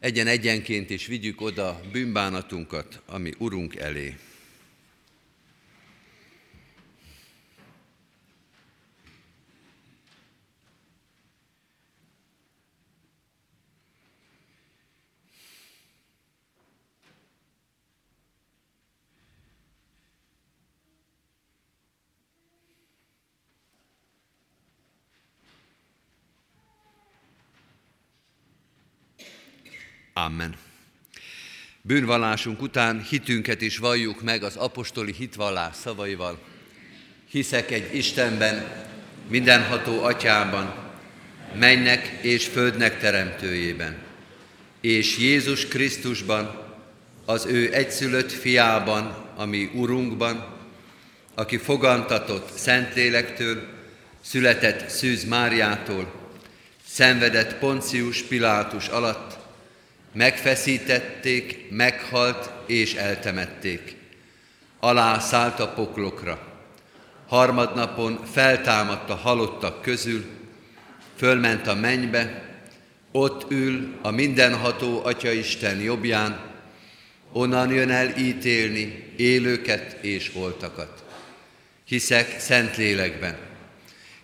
egyen-egyenként 0.00 0.90
is 0.90 1.06
vigyük 1.06 1.40
oda 1.40 1.80
bűnbánatunkat, 1.92 3.02
ami 3.06 3.32
Urunk 3.38 3.76
elé. 3.76 4.16
Amen. 30.12 30.54
Bűnvallásunk 31.82 32.62
után 32.62 33.02
hitünket 33.02 33.60
is 33.60 33.78
valljuk 33.78 34.22
meg 34.22 34.42
az 34.42 34.56
apostoli 34.56 35.12
hitvallás 35.12 35.76
szavaival. 35.76 36.38
Hiszek 37.30 37.70
egy 37.70 37.94
Istenben, 37.96 38.86
mindenható 39.28 40.02
atyában, 40.02 40.74
mennek 41.54 42.18
és 42.20 42.46
földnek 42.46 42.98
teremtőjében, 42.98 43.96
és 44.80 45.18
Jézus 45.18 45.66
Krisztusban, 45.66 46.60
az 47.24 47.46
ő 47.46 47.74
egyszülött 47.74 48.32
fiában, 48.32 49.30
ami 49.36 49.70
Urunkban, 49.74 50.46
aki 51.34 51.56
fogantatott 51.56 52.56
Szentlélektől, 52.56 53.68
született 54.20 54.88
Szűz 54.88 55.24
Máriától, 55.24 56.12
szenvedett 56.86 57.58
Poncius 57.58 58.22
Pilátus 58.22 58.88
alatt, 58.88 59.41
Megfeszítették, 60.12 61.66
meghalt 61.70 62.50
és 62.66 62.94
eltemették. 62.94 63.96
Alá 64.80 65.18
szállt 65.18 65.60
a 65.60 65.68
poklokra. 65.68 66.50
Harmadnapon 67.28 68.20
feltámadt 68.32 69.10
a 69.10 69.14
halottak 69.14 69.82
közül, 69.82 70.24
fölment 71.16 71.66
a 71.66 71.74
mennybe, 71.74 72.50
ott 73.12 73.50
ül 73.50 73.98
a 74.02 74.10
mindenható 74.10 75.04
Atya 75.04 75.30
Isten 75.30 75.80
jobbján, 75.80 76.40
onnan 77.32 77.72
jön 77.72 77.90
el 77.90 78.16
ítélni 78.16 79.12
élőket 79.16 79.96
és 80.00 80.32
voltakat. 80.32 81.04
Hiszek 81.84 82.40
szent 82.40 82.76
lélekben, 82.76 83.36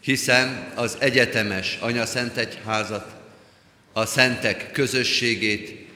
hiszem 0.01 0.73
az 0.75 0.97
egyetemes 1.01 1.79
Anya 1.81 2.07
Szent 2.07 2.59
a 3.99 4.07
szentek 4.07 4.73
közösségét, 4.73 5.87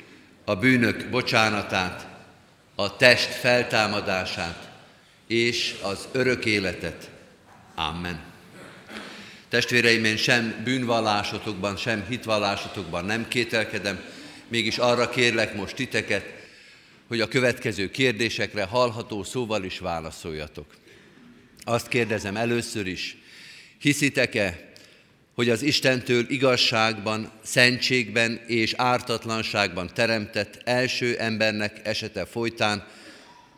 a 0.45 0.55
bűnök 0.55 1.11
bocsánatát, 1.11 2.07
a 2.75 2.97
test 2.97 3.29
feltámadását 3.29 4.71
és 5.27 5.75
az 5.83 6.09
örök 6.13 6.45
életet. 6.45 7.11
Amen. 7.75 8.21
Testvéreim, 9.49 10.05
én 10.05 10.17
sem 10.17 10.61
bűnvallásotokban, 10.65 11.77
sem 11.77 12.05
hitvallásotokban 12.09 13.05
nem 13.05 13.29
kételkedem, 13.29 14.05
mégis 14.49 14.79
arra 14.79 15.09
kérlek 15.09 15.55
most 15.55 15.75
titeket, 15.75 16.25
hogy 17.09 17.21
a 17.21 17.29
következő 17.29 17.91
kérdésekre 17.91 18.65
hallható 18.65 19.23
szóval 19.23 19.65
is 19.65 19.79
válaszoljatok. 19.79 20.75
Azt 21.65 21.89
kérdezem 21.89 22.37
először 22.37 22.87
is, 22.87 23.17
hiszitek-e, 23.79 24.72
hogy 25.35 25.49
az 25.49 25.63
Istentől 25.63 26.25
igazságban, 26.29 27.31
szentségben 27.43 28.41
és 28.47 28.73
ártatlanságban 28.77 29.91
teremtett 29.95 30.61
első 30.65 31.17
embernek 31.19 31.81
esete 31.85 32.25
folytán, 32.25 32.87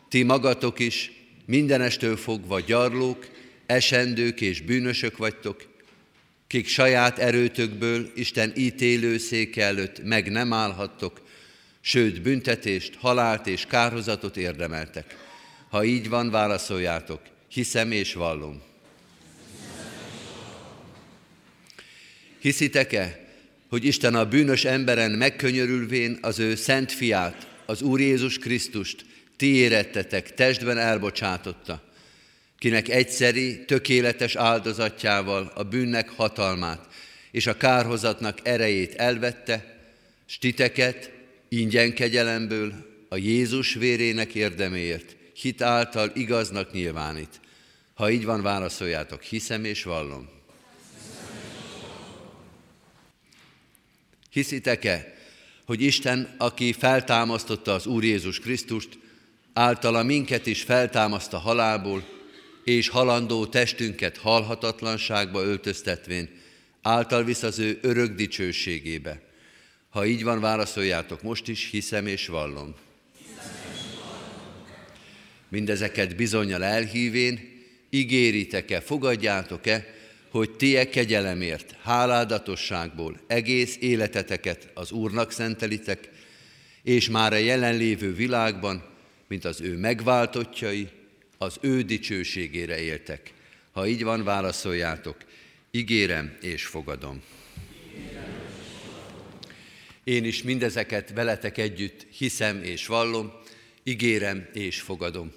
ti 0.09 0.23
magatok 0.23 0.79
is 0.79 1.11
mindenestől 1.45 2.17
fogva 2.17 2.59
gyarlók, 2.59 3.27
esendők 3.65 4.41
és 4.41 4.61
bűnösök 4.61 5.17
vagytok, 5.17 5.73
kik 6.47 6.67
saját 6.67 7.19
erőtökből 7.19 8.11
Isten 8.15 8.51
ítélőszéke 8.55 9.63
előtt 9.63 10.03
meg 10.03 10.31
nem 10.31 10.53
állhattok, 10.53 11.21
sőt 11.81 12.21
büntetést, 12.21 12.95
halált 12.95 13.47
és 13.47 13.65
kárhozatot 13.65 14.37
érdemeltek. 14.37 15.17
Ha 15.69 15.83
így 15.83 16.09
van, 16.09 16.29
válaszoljátok, 16.29 17.21
hiszem 17.47 17.91
és 17.91 18.13
vallom. 18.13 18.61
Hiszitek-e, 22.45 23.19
hogy 23.69 23.85
Isten 23.85 24.15
a 24.15 24.25
bűnös 24.25 24.65
emberen 24.65 25.11
megkönyörülvén 25.11 26.17
az 26.21 26.39
ő 26.39 26.55
szent 26.55 26.91
fiát, 26.91 27.47
az 27.65 27.81
Úr 27.81 27.99
Jézus 27.99 28.37
Krisztust 28.37 29.05
ti 29.37 29.55
érettetek, 29.55 30.33
testben 30.33 30.77
elbocsátotta, 30.77 31.83
kinek 32.57 32.89
egyszeri, 32.89 33.65
tökéletes 33.65 34.35
áldozatjával 34.35 35.51
a 35.55 35.63
bűnnek 35.63 36.09
hatalmát 36.09 36.87
és 37.31 37.47
a 37.47 37.57
kárhozatnak 37.57 38.39
erejét 38.43 38.93
elvette, 38.93 39.77
s 40.25 40.37
ingyen 41.49 41.93
kegyelemből 41.93 42.73
a 43.09 43.15
Jézus 43.15 43.73
vérének 43.73 44.35
érdeméért 44.35 45.15
hit 45.33 45.61
által 45.61 46.11
igaznak 46.13 46.71
nyilvánít. 46.71 47.39
Ha 47.93 48.11
így 48.11 48.25
van, 48.25 48.41
válaszoljátok, 48.41 49.21
hiszem 49.21 49.63
és 49.63 49.83
vallom. 49.83 50.34
Hiszitek-e, 54.35 55.13
hogy 55.65 55.81
Isten, 55.81 56.35
aki 56.37 56.73
feltámasztotta 56.73 57.73
az 57.73 57.85
Úr 57.85 58.03
Jézus 58.03 58.39
Krisztust, 58.39 58.89
általa 59.53 60.03
minket 60.03 60.45
is 60.45 60.61
feltámaszt 60.61 61.31
halálból, 61.31 62.03
és 62.63 62.87
halandó 62.87 63.45
testünket 63.45 64.17
halhatatlanságba 64.17 65.43
öltöztetvén, 65.43 66.29
által 66.81 67.23
visz 67.23 67.43
az 67.43 67.59
ő 67.59 67.79
örök 67.81 68.15
dicsőségébe. 68.15 69.21
Ha 69.89 70.05
így 70.05 70.23
van, 70.23 70.39
válaszoljátok 70.39 71.21
most 71.21 71.47
is, 71.47 71.69
hiszem 71.71 72.07
és 72.07 72.27
vallom. 72.27 72.75
Mindezeket 75.49 76.15
bizonyal 76.15 76.63
elhívén, 76.63 77.63
ígéritek-e, 77.89 78.81
fogadjátok-e, 78.81 79.93
hogy 80.35 80.51
ti 80.51 80.77
e 80.77 80.89
kegyelemért, 80.89 81.75
háládatosságból 81.81 83.19
egész 83.27 83.77
életeteket 83.79 84.69
az 84.73 84.91
Úrnak 84.91 85.31
szentelitek, 85.31 86.09
és 86.83 87.09
már 87.09 87.33
a 87.33 87.37
jelenlévő 87.37 88.13
világban, 88.13 88.83
mint 89.27 89.45
az 89.45 89.61
ő 89.61 89.77
megváltottjai, 89.77 90.87
az 91.37 91.57
ő 91.61 91.81
dicsőségére 91.81 92.79
éltek. 92.79 93.33
Ha 93.71 93.87
így 93.87 94.03
van, 94.03 94.23
válaszoljátok, 94.23 95.17
ígérem 95.71 96.37
és 96.41 96.65
fogadom. 96.65 97.21
Én 100.03 100.23
is 100.23 100.43
mindezeket 100.43 101.11
veletek 101.13 101.57
együtt 101.57 102.05
hiszem 102.17 102.63
és 102.63 102.87
vallom, 102.87 103.31
ígérem 103.83 104.47
és 104.53 104.81
fogadom. 104.81 105.31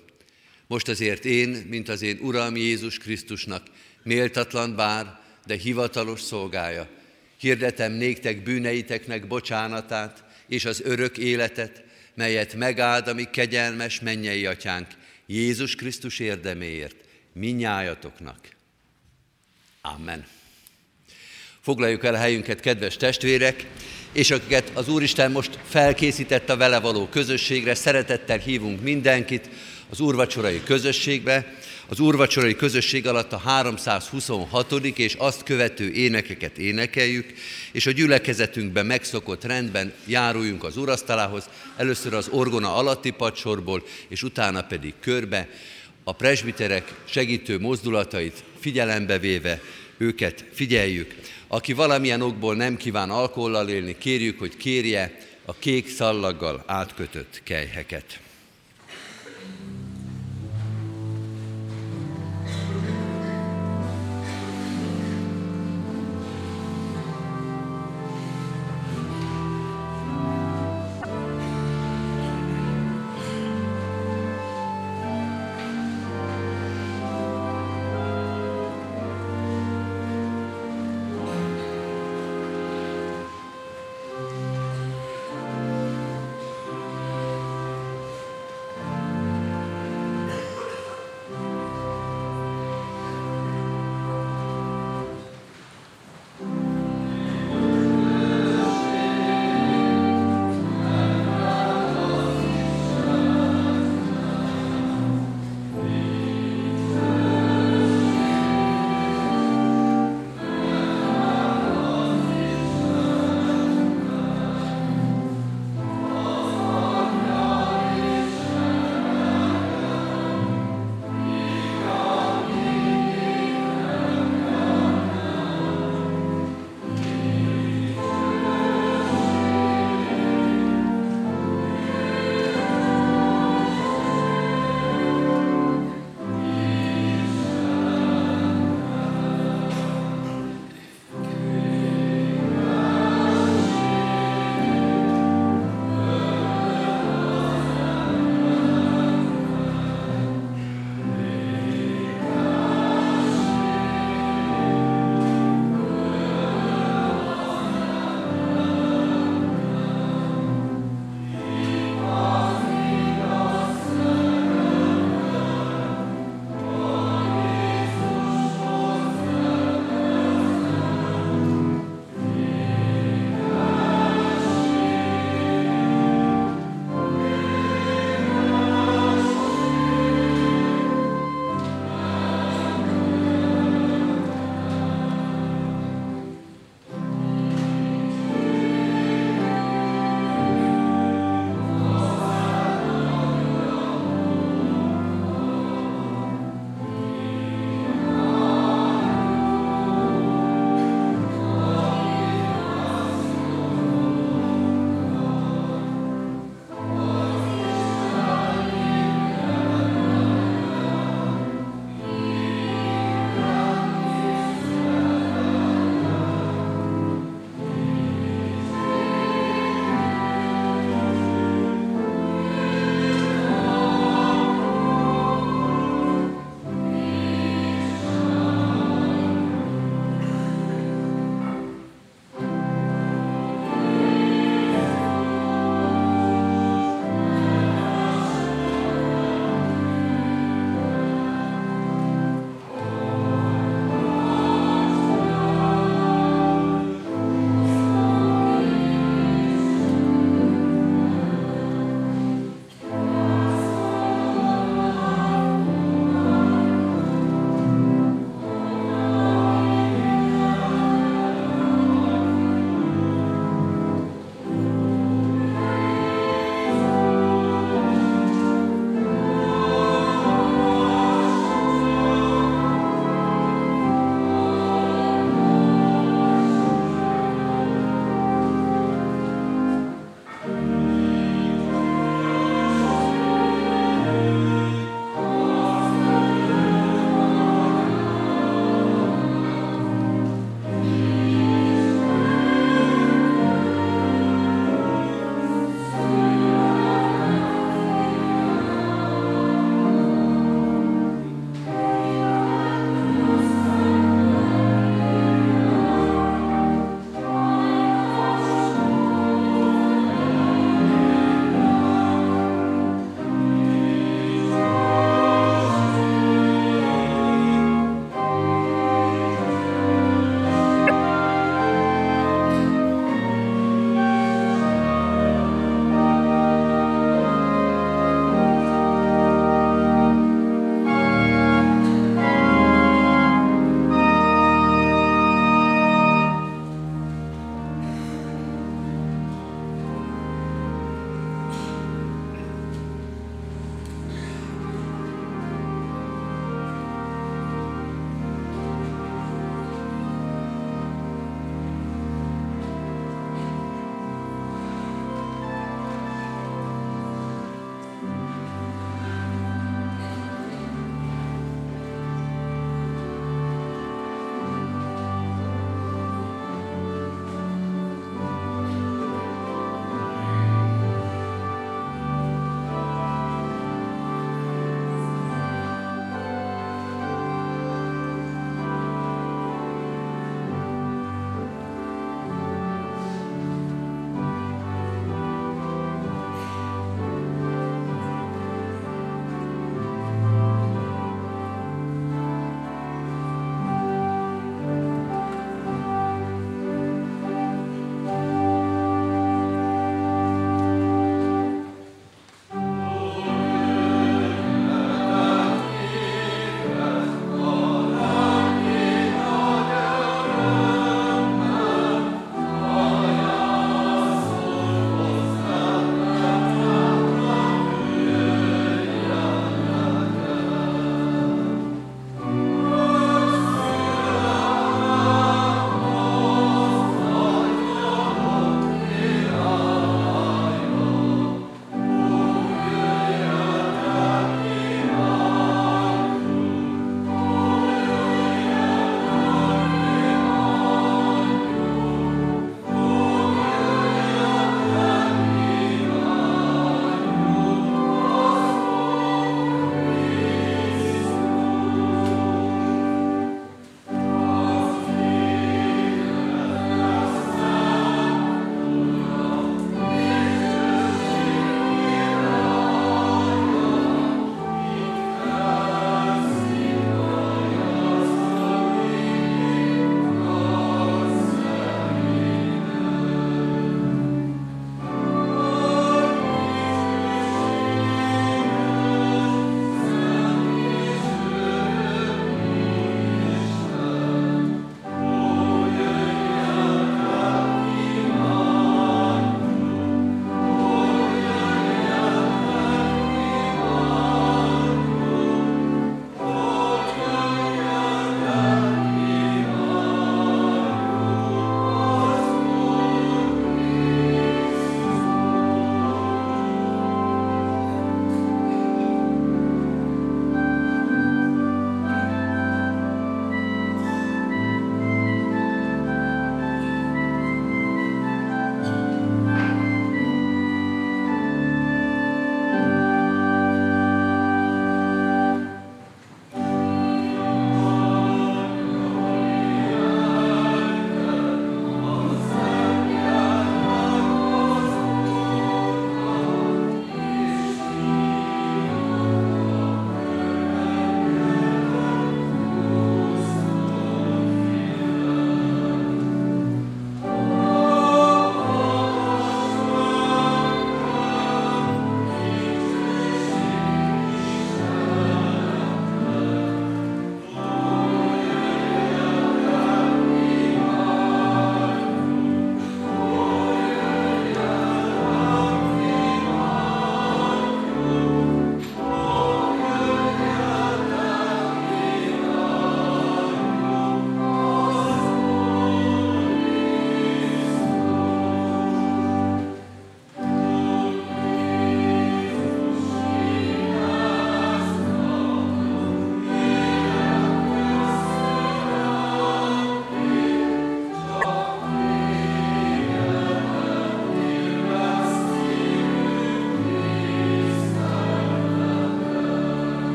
Most 0.67 0.89
azért 0.89 1.25
én, 1.25 1.49
mint 1.49 1.89
az 1.89 2.03
én 2.03 2.19
Uram 2.21 2.57
Jézus 2.57 2.99
Krisztusnak, 2.99 3.67
méltatlan 4.03 4.77
bár, 4.77 5.19
de 5.47 5.55
hivatalos 5.55 6.21
szolgája. 6.21 6.89
Hirdetem 7.39 7.93
néktek 7.93 8.43
bűneiteknek 8.43 9.27
bocsánatát 9.27 10.25
és 10.47 10.65
az 10.65 10.81
örök 10.85 11.19
életet, 11.19 11.85
melyet 12.15 12.55
megáld 12.55 13.09
a 13.09 13.15
mi 13.15 13.25
kegyelmes 13.25 14.01
mennyei 14.01 14.47
atyánk 14.47 14.87
Jézus 15.27 15.75
Krisztus 15.75 16.19
érdeméért, 16.19 16.97
minnyájatoknak. 17.33 18.39
Amen. 19.81 20.27
Foglaljuk 21.61 22.05
el 22.05 22.15
helyünket, 22.15 22.61
kedves 22.61 22.97
testvérek, 22.97 23.67
és 24.13 24.31
akiket 24.31 24.71
az 24.75 24.89
Úristen 24.89 25.31
most 25.31 25.59
felkészített 25.65 26.49
a 26.49 26.57
vele 26.57 26.79
való 26.81 27.07
közösségre, 27.07 27.75
szeretettel 27.75 28.39
hívunk 28.39 28.83
mindenkit 28.83 29.49
az 29.91 30.01
úrvacsorai 30.01 30.63
közösségbe. 30.65 31.55
Az 31.91 32.01
úrvacsorai 32.01 32.57
közösség 32.57 33.07
alatt 33.07 33.33
a 33.33 33.39
326. 33.39 34.73
és 34.73 35.15
azt 35.15 35.43
követő 35.43 35.93
énekeket 35.93 36.59
énekeljük, 36.59 37.33
és 37.73 37.87
a 37.87 37.91
gyülekezetünkben 37.91 38.87
megszokott 38.87 39.45
rendben 39.45 39.93
járuljunk 40.07 40.65
az 40.65 40.77
urasztalához, 40.77 41.49
először 41.77 42.15
az 42.15 42.29
orgona 42.29 42.75
alatti 42.75 43.11
padsorból, 43.11 43.83
és 44.09 44.23
utána 44.23 44.63
pedig 44.63 44.95
körbe, 45.01 45.49
a 46.05 46.13
presbiterek 46.13 46.95
segítő 47.05 47.59
mozdulatait 47.59 48.45
figyelembe 48.61 49.19
véve 49.19 49.61
őket 49.99 50.45
figyeljük. 50.53 51.15
Aki 51.47 51.73
valamilyen 51.73 52.21
okból 52.21 52.55
nem 52.55 52.77
kíván 52.77 53.11
alkollal 53.11 53.69
élni, 53.69 53.99
kérjük, 53.99 54.39
hogy 54.39 54.57
kérje 54.57 55.19
a 55.45 55.55
kék 55.55 55.89
szallaggal 55.89 56.63
átkötött 56.67 57.41
kejheket. 57.45 58.21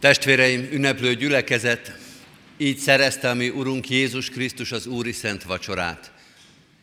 Testvéreim, 0.00 0.68
ünneplő 0.72 1.14
gyülekezet, 1.14 1.98
így 2.56 2.78
szerezte 2.78 3.30
a 3.30 3.34
mi 3.34 3.48
Urunk 3.48 3.90
Jézus 3.90 4.30
Krisztus 4.30 4.72
az 4.72 4.86
Úri 4.86 5.12
Szent 5.12 5.42
Vacsorát. 5.42 6.12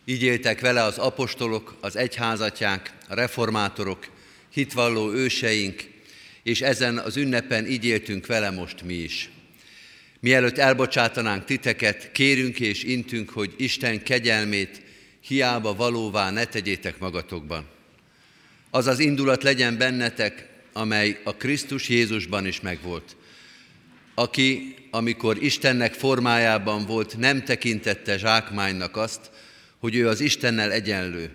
Így 0.06 0.24
éltek 0.24 0.60
vele 0.60 0.84
az 0.84 0.98
apostolok, 0.98 1.78
az 1.82 1.96
egyházatják, 1.96 2.94
a 3.08 3.16
reformátorok, 3.16 4.08
hitvalló 4.54 5.12
őseink, 5.12 5.90
és 6.44 6.62
ezen 6.62 6.98
az 6.98 7.18
ünnepen 7.18 7.68
így 7.68 7.86
éltünk 7.86 8.26
vele 8.26 8.50
most 8.50 8.84
mi 8.84 8.94
is. 8.94 9.30
Mielőtt 10.20 10.58
elbocsátanánk 10.58 11.46
titeket, 11.46 12.12
kérünk 12.12 12.60
és 12.60 12.84
intünk, 12.84 13.30
hogy 13.30 13.54
Isten 13.58 14.04
kegyelmét 14.04 14.82
hiába 15.20 15.76
valóvá 15.76 16.32
ne 16.32 16.46
tegyétek 16.46 17.00
magatokban. 17.00 17.68
Az 18.70 18.88
az 18.88 19.00
indulat 19.00 19.44
legyen 19.44 19.78
bennetek, 19.78 20.56
amely 20.78 21.20
a 21.24 21.36
Krisztus 21.36 21.90
Jézusban 21.90 22.46
is 22.46 22.62
megvolt, 22.62 23.16
aki, 24.16 24.76
amikor 24.92 25.44
Istennek 25.44 25.94
formájában 25.94 26.86
volt, 26.86 27.18
nem 27.18 27.44
tekintette 27.44 28.18
zsákmánynak 28.18 28.98
azt, 28.98 29.32
hogy 29.80 29.96
ő 29.96 30.08
az 30.08 30.20
Istennel 30.20 30.72
egyenlő, 30.72 31.32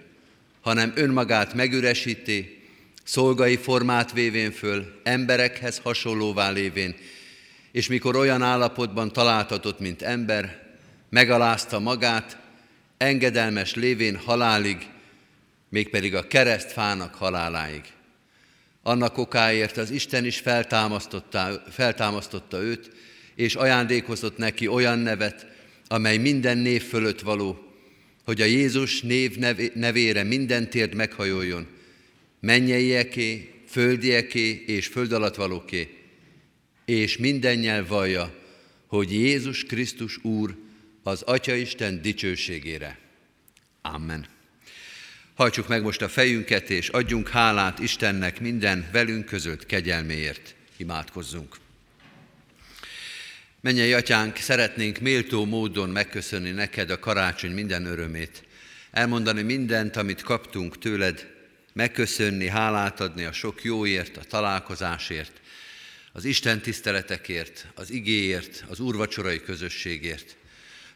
hanem 0.61 0.93
önmagát 0.95 1.55
megüresíti, 1.55 2.63
szolgai 3.05 3.57
formát 3.57 4.13
vévén 4.13 4.53
föl, 4.53 5.01
emberekhez 5.03 5.79
hasonlóvá 5.79 6.51
lévén, 6.51 6.95
és 7.73 7.89
mikor 7.89 8.17
olyan 8.17 8.43
állapotban 8.43 9.13
találtatott, 9.13 9.81
mint 9.81 10.03
ember, 10.03 10.75
megalázta 11.09 11.79
magát, 11.79 12.37
engedelmes 12.97 13.75
lévén 13.75 14.17
halálig, 14.17 14.87
mégpedig 15.69 16.15
a 16.15 16.27
keresztfának 16.27 17.15
haláláig. 17.15 17.83
Annak 18.83 19.19
okáért 19.19 19.77
az 19.77 19.91
Isten 19.91 20.25
is 20.25 20.39
feltámasztotta, 20.39 21.63
feltámasztotta 21.71 22.61
őt, 22.63 22.91
és 23.35 23.55
ajándékozott 23.55 24.37
neki 24.37 24.67
olyan 24.69 24.99
nevet, 24.99 25.47
amely 25.89 26.17
minden 26.17 26.59
név 26.59 26.83
fölött 26.83 27.21
való, 27.21 27.73
hogy 28.25 28.41
a 28.41 28.45
Jézus 28.45 29.01
név 29.01 29.37
nevére 29.75 30.23
minden 30.23 30.71
térd 30.71 30.95
meghajoljon, 30.95 31.67
mennyeieké, 32.41 33.55
földieké 33.69 34.65
és 34.67 34.87
föld 34.87 35.13
alatt 35.13 35.35
valóké, 35.35 35.89
és 36.85 37.17
minden 37.17 37.59
nyelv 37.59 37.89
vallja, 37.89 38.35
hogy 38.87 39.13
Jézus 39.13 39.65
Krisztus 39.65 40.25
Úr 40.25 40.57
az 41.03 41.23
Atya 41.23 41.55
Isten 41.55 42.03
dicsőségére. 42.03 42.99
Amen. 43.83 44.32
Hajtsuk 45.35 45.69
meg 45.69 45.83
most 45.83 46.03
a 46.03 46.09
fejünket, 46.09 46.71
és 46.71 46.89
adjunk 46.89 47.29
hálát 47.29 47.79
Istennek 47.79 48.41
minden 48.41 48.89
velünk 48.93 49.25
között 49.25 49.67
kegyelméért. 49.67 50.55
Imádkozzunk. 50.77 51.57
Mennyei 53.61 53.93
atyánk, 53.93 54.37
szeretnénk 54.37 54.99
méltó 54.99 55.45
módon 55.45 55.89
megköszönni 55.89 56.51
neked 56.51 56.91
a 56.91 56.99
karácsony 56.99 57.53
minden 57.53 57.87
örömét, 57.87 58.45
elmondani 58.91 59.43
mindent, 59.43 59.97
amit 59.97 60.23
kaptunk 60.23 60.79
tőled, 60.79 61.31
megköszönni, 61.73 62.49
hálát 62.49 63.01
adni 63.01 63.25
a 63.25 63.33
sok 63.33 63.65
jóért, 63.65 64.17
a 64.17 64.25
találkozásért, 64.25 65.41
az 66.13 66.25
Isten 66.25 66.61
tiszteletekért, 66.61 67.67
az 67.75 67.91
igéért, 67.91 68.65
az 68.69 68.81
úrvacsorai 68.81 69.41
közösségért. 69.41 70.37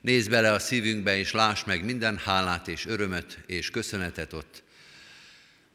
Nézd 0.07 0.31
bele 0.31 0.53
a 0.53 0.59
szívünkbe, 0.59 1.19
és 1.19 1.33
láss 1.33 1.65
meg 1.65 1.85
minden 1.85 2.17
hálát 2.17 2.69
és 2.69 2.87
örömet 2.87 3.39
és 3.47 3.71
köszönetet 3.71 4.33
ott. 4.33 4.63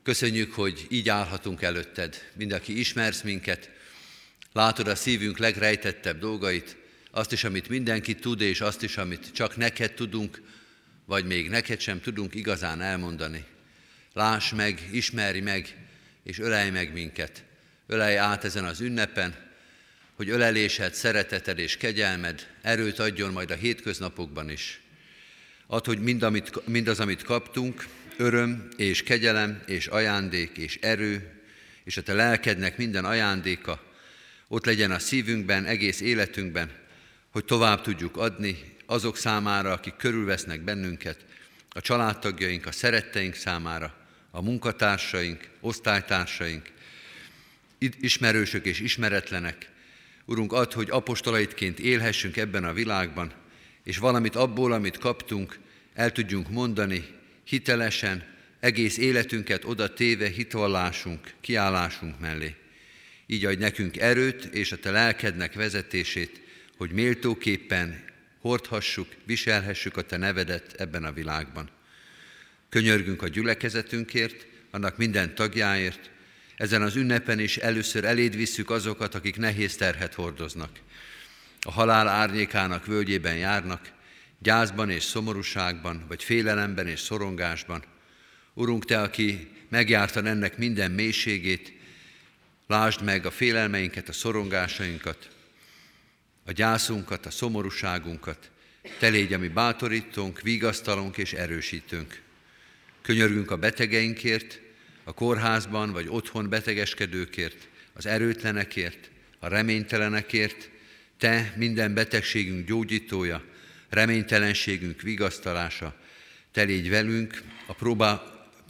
Köszönjük, 0.03 0.53
hogy 0.53 0.87
így 0.89 1.09
állhatunk 1.09 1.61
előtted. 1.61 2.15
Mind, 2.35 2.51
aki 2.51 2.79
ismersz 2.79 3.21
minket, 3.21 3.69
látod 4.53 4.87
a 4.87 4.95
szívünk 4.95 5.37
legrejtettebb 5.37 6.19
dolgait, 6.19 6.77
azt 7.11 7.31
is, 7.31 7.43
amit 7.43 7.69
mindenki 7.69 8.15
tud, 8.15 8.41
és 8.41 8.61
azt 8.61 8.83
is, 8.83 8.97
amit 8.97 9.31
csak 9.33 9.57
neked 9.57 9.93
tudunk, 9.93 10.41
vagy 11.05 11.25
még 11.25 11.49
neked 11.49 11.79
sem 11.79 12.01
tudunk 12.01 12.35
igazán 12.35 12.81
elmondani. 12.81 13.45
Láss 14.13 14.51
meg, 14.51 14.89
ismerj 14.91 15.39
meg, 15.39 15.87
és 16.23 16.39
ölelj 16.39 16.69
meg 16.69 16.93
minket. 16.93 17.43
Ölelj 17.87 18.17
át 18.17 18.43
ezen 18.43 18.65
az 18.65 18.79
ünnepen, 18.79 19.50
hogy 20.21 20.29
ölelésed, 20.29 20.93
szereteted 20.93 21.59
és 21.59 21.77
kegyelmed 21.77 22.47
erőt 22.61 22.99
adjon 22.99 23.31
majd 23.31 23.51
a 23.51 23.55
hétköznapokban 23.55 24.49
is. 24.49 24.81
Add, 25.67 25.85
hogy 25.85 26.01
mind, 26.01 26.23
amit, 26.23 26.67
mindaz, 26.67 26.99
amit 26.99 27.23
kaptunk, 27.23 27.87
öröm 28.17 28.67
és 28.77 29.03
kegyelem 29.03 29.63
és 29.65 29.87
ajándék 29.87 30.57
és 30.57 30.77
erő, 30.81 31.41
és 31.83 31.97
a 31.97 32.01
te 32.01 32.13
lelkednek 32.13 32.77
minden 32.77 33.05
ajándéka 33.05 33.83
ott 34.47 34.65
legyen 34.65 34.91
a 34.91 34.99
szívünkben, 34.99 35.65
egész 35.65 36.01
életünkben, 36.01 36.71
hogy 37.31 37.45
tovább 37.45 37.81
tudjuk 37.81 38.17
adni 38.17 38.75
azok 38.85 39.17
számára, 39.17 39.71
akik 39.71 39.95
körülvesznek 39.95 40.61
bennünket, 40.61 41.17
a 41.69 41.81
családtagjaink, 41.81 42.65
a 42.65 42.71
szeretteink 42.71 43.35
számára, 43.35 43.95
a 44.31 44.41
munkatársaink, 44.41 45.49
osztálytársaink, 45.59 46.71
ismerősök 47.99 48.65
és 48.65 48.79
ismeretlenek. 48.79 49.69
Urunk, 50.31 50.53
add, 50.53 50.73
hogy 50.73 50.89
apostolaitként 50.89 51.79
élhessünk 51.79 52.37
ebben 52.37 52.63
a 52.63 52.73
világban, 52.73 53.31
és 53.83 53.97
valamit 53.97 54.35
abból, 54.35 54.71
amit 54.71 54.97
kaptunk, 54.97 55.59
el 55.93 56.11
tudjunk 56.11 56.49
mondani 56.49 57.05
hitelesen, 57.43 58.23
egész 58.59 58.97
életünket 58.97 59.65
oda 59.65 59.93
téve 59.93 60.29
hitvallásunk, 60.29 61.33
kiállásunk 61.41 62.19
mellé. 62.19 62.55
Így 63.25 63.45
adj 63.45 63.59
nekünk 63.59 63.97
erőt 63.97 64.43
és 64.43 64.71
a 64.71 64.79
Te 64.79 64.91
lelkednek 64.91 65.53
vezetését, 65.53 66.41
hogy 66.77 66.91
méltóképpen 66.91 68.03
hordhassuk, 68.41 69.07
viselhessük 69.25 69.97
a 69.97 70.01
Te 70.01 70.17
nevedet 70.17 70.73
ebben 70.77 71.03
a 71.03 71.13
világban. 71.13 71.69
Könyörgünk 72.69 73.21
a 73.21 73.27
gyülekezetünkért, 73.27 74.45
annak 74.69 74.97
minden 74.97 75.35
tagjáért, 75.35 76.09
ezen 76.61 76.81
az 76.81 76.95
ünnepen 76.95 77.39
is 77.39 77.57
először 77.57 78.05
eléd 78.05 78.35
visszük 78.35 78.69
azokat, 78.69 79.15
akik 79.15 79.37
nehéz 79.37 79.75
terhet 79.75 80.13
hordoznak. 80.13 80.69
A 81.61 81.71
halál 81.71 82.07
árnyékának 82.07 82.85
völgyében 82.85 83.37
járnak, 83.37 83.91
gyászban 84.39 84.89
és 84.89 85.03
szomorúságban, 85.03 86.05
vagy 86.07 86.23
félelemben 86.23 86.87
és 86.87 86.99
szorongásban. 86.99 87.83
Urunk, 88.53 88.85
Te, 88.85 89.01
aki 89.01 89.51
megjártan 89.69 90.25
ennek 90.25 90.57
minden 90.57 90.91
mélységét, 90.91 91.73
lásd 92.67 93.03
meg 93.03 93.25
a 93.25 93.31
félelmeinket, 93.31 94.09
a 94.09 94.13
szorongásainkat, 94.13 95.29
a 96.45 96.51
gyászunkat, 96.51 97.25
a 97.25 97.31
szomorúságunkat, 97.31 98.49
Te 98.99 99.07
légy 99.07 99.33
a 99.33 99.37
mi 99.37 99.51
vigasztalunk 100.41 101.17
és 101.17 101.33
erősítünk. 101.33 102.21
Könyörgünk 103.01 103.51
a 103.51 103.57
betegeinkért, 103.57 104.59
a 105.11 105.13
kórházban 105.13 105.91
vagy 105.91 106.07
otthon 106.07 106.49
betegeskedőkért, 106.49 107.67
az 107.93 108.05
erőtlenekért, 108.05 109.09
a 109.39 109.47
reménytelenekért, 109.47 110.69
Te 111.17 111.53
minden 111.57 111.93
betegségünk 111.93 112.67
gyógyítója, 112.67 113.43
reménytelenségünk 113.89 115.01
vigasztalása, 115.01 115.95
Te 116.51 116.63
légy 116.63 116.89
velünk 116.89 117.41
a 117.65 117.73
próba 117.73 118.23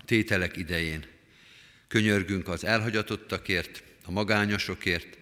tételek 0.06 0.58
idején. 0.58 1.06
Könyörgünk 1.88 2.48
az 2.48 2.64
elhagyatottakért, 2.64 3.84
a 4.06 4.12
magányosokért, 4.12 5.18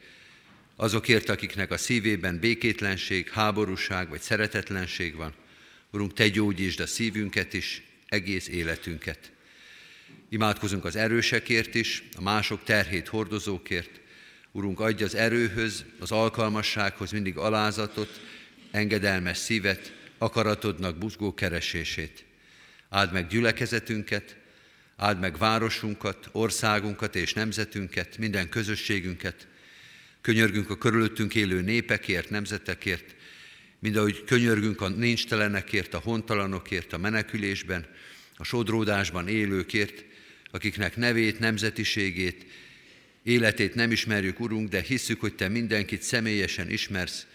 azokért, 0.75 1.29
akiknek 1.29 1.71
a 1.71 1.77
szívében 1.77 2.39
békétlenség, 2.39 3.29
háborúság 3.29 4.09
vagy 4.09 4.21
szeretetlenség 4.21 5.15
van. 5.15 5.33
Urunk, 5.91 6.13
Te 6.13 6.27
gyógyítsd 6.27 6.79
a 6.79 6.87
szívünket 6.87 7.53
is, 7.53 7.83
egész 8.07 8.47
életünket. 8.47 9.31
Imádkozunk 10.30 10.86
az 10.86 10.95
erősekért 10.95 11.76
is, 11.76 12.03
a 12.15 12.22
mások 12.22 12.64
terhét 12.64 13.07
hordozókért. 13.07 14.02
Urunk, 14.52 14.80
adj 14.80 15.03
az 15.03 15.15
erőhöz, 15.15 15.86
az 15.99 16.11
alkalmassághoz 16.11 17.11
mindig 17.11 17.38
alázatot, 17.38 18.19
engedelmes 18.72 19.38
szívet, 19.38 19.94
akaratodnak 20.18 20.98
buzgó 20.98 21.34
keresését. 21.34 22.26
Áld 22.90 23.11
meg 23.11 23.27
gyülekezetünket, 23.27 24.36
áld 24.95 25.19
meg 25.19 25.38
városunkat, 25.38 26.30
országunkat 26.31 27.15
és 27.15 27.34
nemzetünket, 27.34 28.18
minden 28.18 28.49
közösségünket. 28.49 29.48
Könyörgünk 30.22 30.69
a 30.69 30.77
körülöttünk 30.77 31.36
élő 31.36 31.61
népekért, 31.61 32.30
nemzetekért, 32.30 33.15
mind 33.80 33.95
ahogy 33.95 34.23
könyörgünk 34.23 34.81
a 34.81 34.90
nincstelenekért, 34.90 35.94
a 35.94 35.99
hontalanokért, 36.03 36.94
a 36.94 36.98
menekülésben, 36.98 37.86
a 38.40 38.44
sodródásban 38.44 39.28
élőkért, 39.28 40.06
akiknek 40.52 40.95
nevét, 40.95 41.40
nemzetiségét, 41.40 42.45
életét 43.24 43.76
nem 43.76 43.91
ismerjük, 43.91 44.40
Urunk, 44.40 44.70
de 44.70 44.82
hisszük, 44.82 45.20
hogy 45.20 45.36
Te 45.36 45.48
mindenkit 45.48 46.02
személyesen 46.02 46.70
ismersz, 46.70 47.26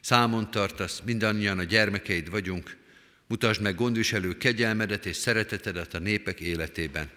számon 0.00 0.50
tartasz, 0.50 1.02
mindannyian 1.04 1.58
a 1.58 1.64
gyermekeid 1.64 2.30
vagyunk, 2.30 2.76
mutasd 3.26 3.60
meg 3.62 3.74
gondviselő 3.74 4.36
kegyelmedet 4.36 5.06
és 5.06 5.16
szeretetedet 5.16 5.94
a 5.94 5.98
népek 5.98 6.40
életében. 6.40 7.10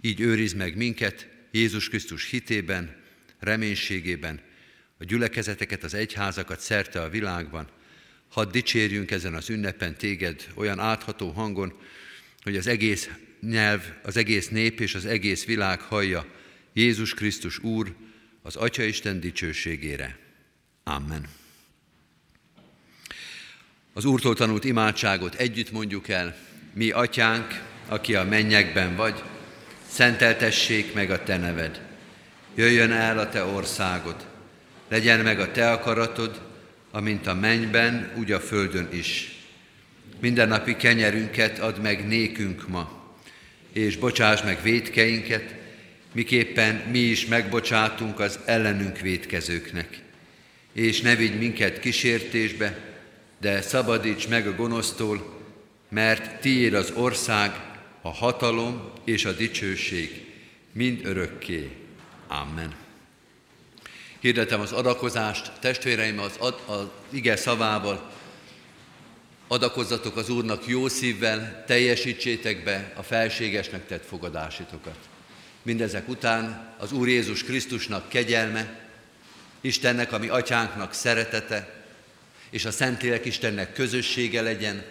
Így 0.00 0.20
őriz 0.20 0.52
meg 0.52 0.76
minket 0.76 1.28
Jézus 1.50 1.88
Krisztus 1.88 2.30
hitében, 2.30 2.96
reménységében, 3.40 4.40
a 4.98 5.04
gyülekezeteket, 5.04 5.84
az 5.84 5.94
egyházakat 5.94 6.60
szerte 6.60 7.02
a 7.02 7.08
világban. 7.08 7.68
Hadd 8.28 8.50
dicsérjünk 8.50 9.10
ezen 9.10 9.34
az 9.34 9.50
ünnepen 9.50 9.96
téged 9.96 10.46
olyan 10.54 10.78
átható 10.78 11.30
hangon, 11.30 11.72
hogy 12.44 12.56
az 12.56 12.66
egész 12.66 13.08
nyelv, 13.40 13.82
az 14.02 14.16
egész 14.16 14.48
nép 14.48 14.80
és 14.80 14.94
az 14.94 15.06
egész 15.06 15.44
világ 15.44 15.80
hallja 15.80 16.26
Jézus 16.72 17.14
Krisztus 17.14 17.58
Úr 17.58 17.94
az 18.42 18.56
Atya 18.56 18.82
Isten 18.82 19.20
dicsőségére. 19.20 20.18
Amen. 20.84 21.28
Az 23.92 24.04
Úrtól 24.04 24.34
tanult 24.34 24.64
imádságot 24.64 25.34
együtt 25.34 25.72
mondjuk 25.72 26.08
el. 26.08 26.36
Mi, 26.72 26.90
Atyánk, 26.90 27.62
aki 27.88 28.14
a 28.14 28.24
mennyekben 28.24 28.96
vagy, 28.96 29.22
szenteltessék 29.88 30.94
meg 30.94 31.10
a 31.10 31.22
Te 31.22 31.36
neved. 31.36 31.80
Jöjjön 32.54 32.92
el 32.92 33.18
a 33.18 33.28
Te 33.28 33.44
országod. 33.44 34.26
Legyen 34.88 35.20
meg 35.20 35.40
a 35.40 35.50
Te 35.50 35.70
akaratod, 35.70 36.40
amint 36.90 37.26
a 37.26 37.34
mennyben, 37.34 38.12
úgy 38.16 38.32
a 38.32 38.40
földön 38.40 38.88
is. 38.92 39.33
Mindennapi 40.24 40.76
kenyerünket 40.76 41.58
add 41.58 41.80
meg 41.80 42.06
nékünk 42.06 42.68
ma, 42.68 42.90
és 43.72 43.96
bocsáss 43.96 44.42
meg 44.42 44.62
védkeinket, 44.62 45.54
miképpen 46.12 46.74
mi 46.74 46.98
is 46.98 47.26
megbocsátunk 47.26 48.20
az 48.20 48.38
ellenünk 48.44 48.98
védkezőknek. 48.98 49.98
És 50.72 51.00
ne 51.00 51.14
vigy 51.16 51.38
minket 51.38 51.80
kísértésbe, 51.80 52.78
de 53.40 53.60
szabadíts 53.60 54.28
meg 54.28 54.46
a 54.46 54.54
gonosztól, 54.54 55.40
mert 55.88 56.40
tiéd 56.40 56.74
az 56.74 56.90
ország, 56.90 57.50
a 58.02 58.12
hatalom 58.12 58.90
és 59.04 59.24
a 59.24 59.32
dicsőség 59.32 60.24
mind 60.72 61.00
örökké. 61.06 61.70
Amen. 62.28 62.74
Hirdetem 64.20 64.60
az 64.60 64.72
adakozást, 64.72 65.52
testvéreim 65.60 66.18
az, 66.18 66.36
ad, 66.38 66.62
az 66.66 66.86
ige 67.10 67.36
szavával, 67.36 68.12
adakozzatok 69.48 70.16
az 70.16 70.28
Úrnak 70.28 70.66
jó 70.66 70.88
szívvel, 70.88 71.64
teljesítsétek 71.66 72.64
be 72.64 72.92
a 72.96 73.02
felségesnek 73.02 73.86
tett 73.86 74.06
fogadásitokat. 74.06 74.98
Mindezek 75.62 76.08
után 76.08 76.74
az 76.78 76.92
Úr 76.92 77.08
Jézus 77.08 77.42
Krisztusnak 77.42 78.08
kegyelme, 78.08 78.82
Istennek, 79.60 80.12
ami 80.12 80.28
atyánknak 80.28 80.92
szeretete, 80.92 81.84
és 82.50 82.64
a 82.64 82.70
Szentlélek 82.70 83.24
Istennek 83.24 83.72
közössége 83.72 84.42
legyen, 84.42 84.84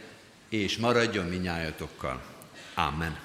és 0.49 0.77
maradjon 0.77 1.25
minnyájatokkal. 1.25 2.21
Amen. 2.73 3.17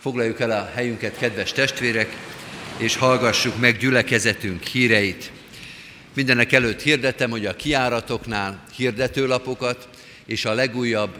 Foglaljuk 0.00 0.40
el 0.40 0.50
a 0.50 0.70
helyünket, 0.74 1.18
kedves 1.18 1.52
testvérek, 1.52 2.16
és 2.76 2.96
hallgassuk 2.96 3.58
meg 3.58 3.78
gyülekezetünk 3.78 4.62
híreit. 4.62 5.30
Mindenek 6.14 6.52
előtt 6.52 6.80
hirdetem, 6.80 7.30
hogy 7.30 7.46
a 7.46 7.56
kiáratoknál 7.56 8.64
hirdetőlapokat 8.76 9.88
és 10.26 10.44
a 10.44 10.52
legújabb 10.52 11.18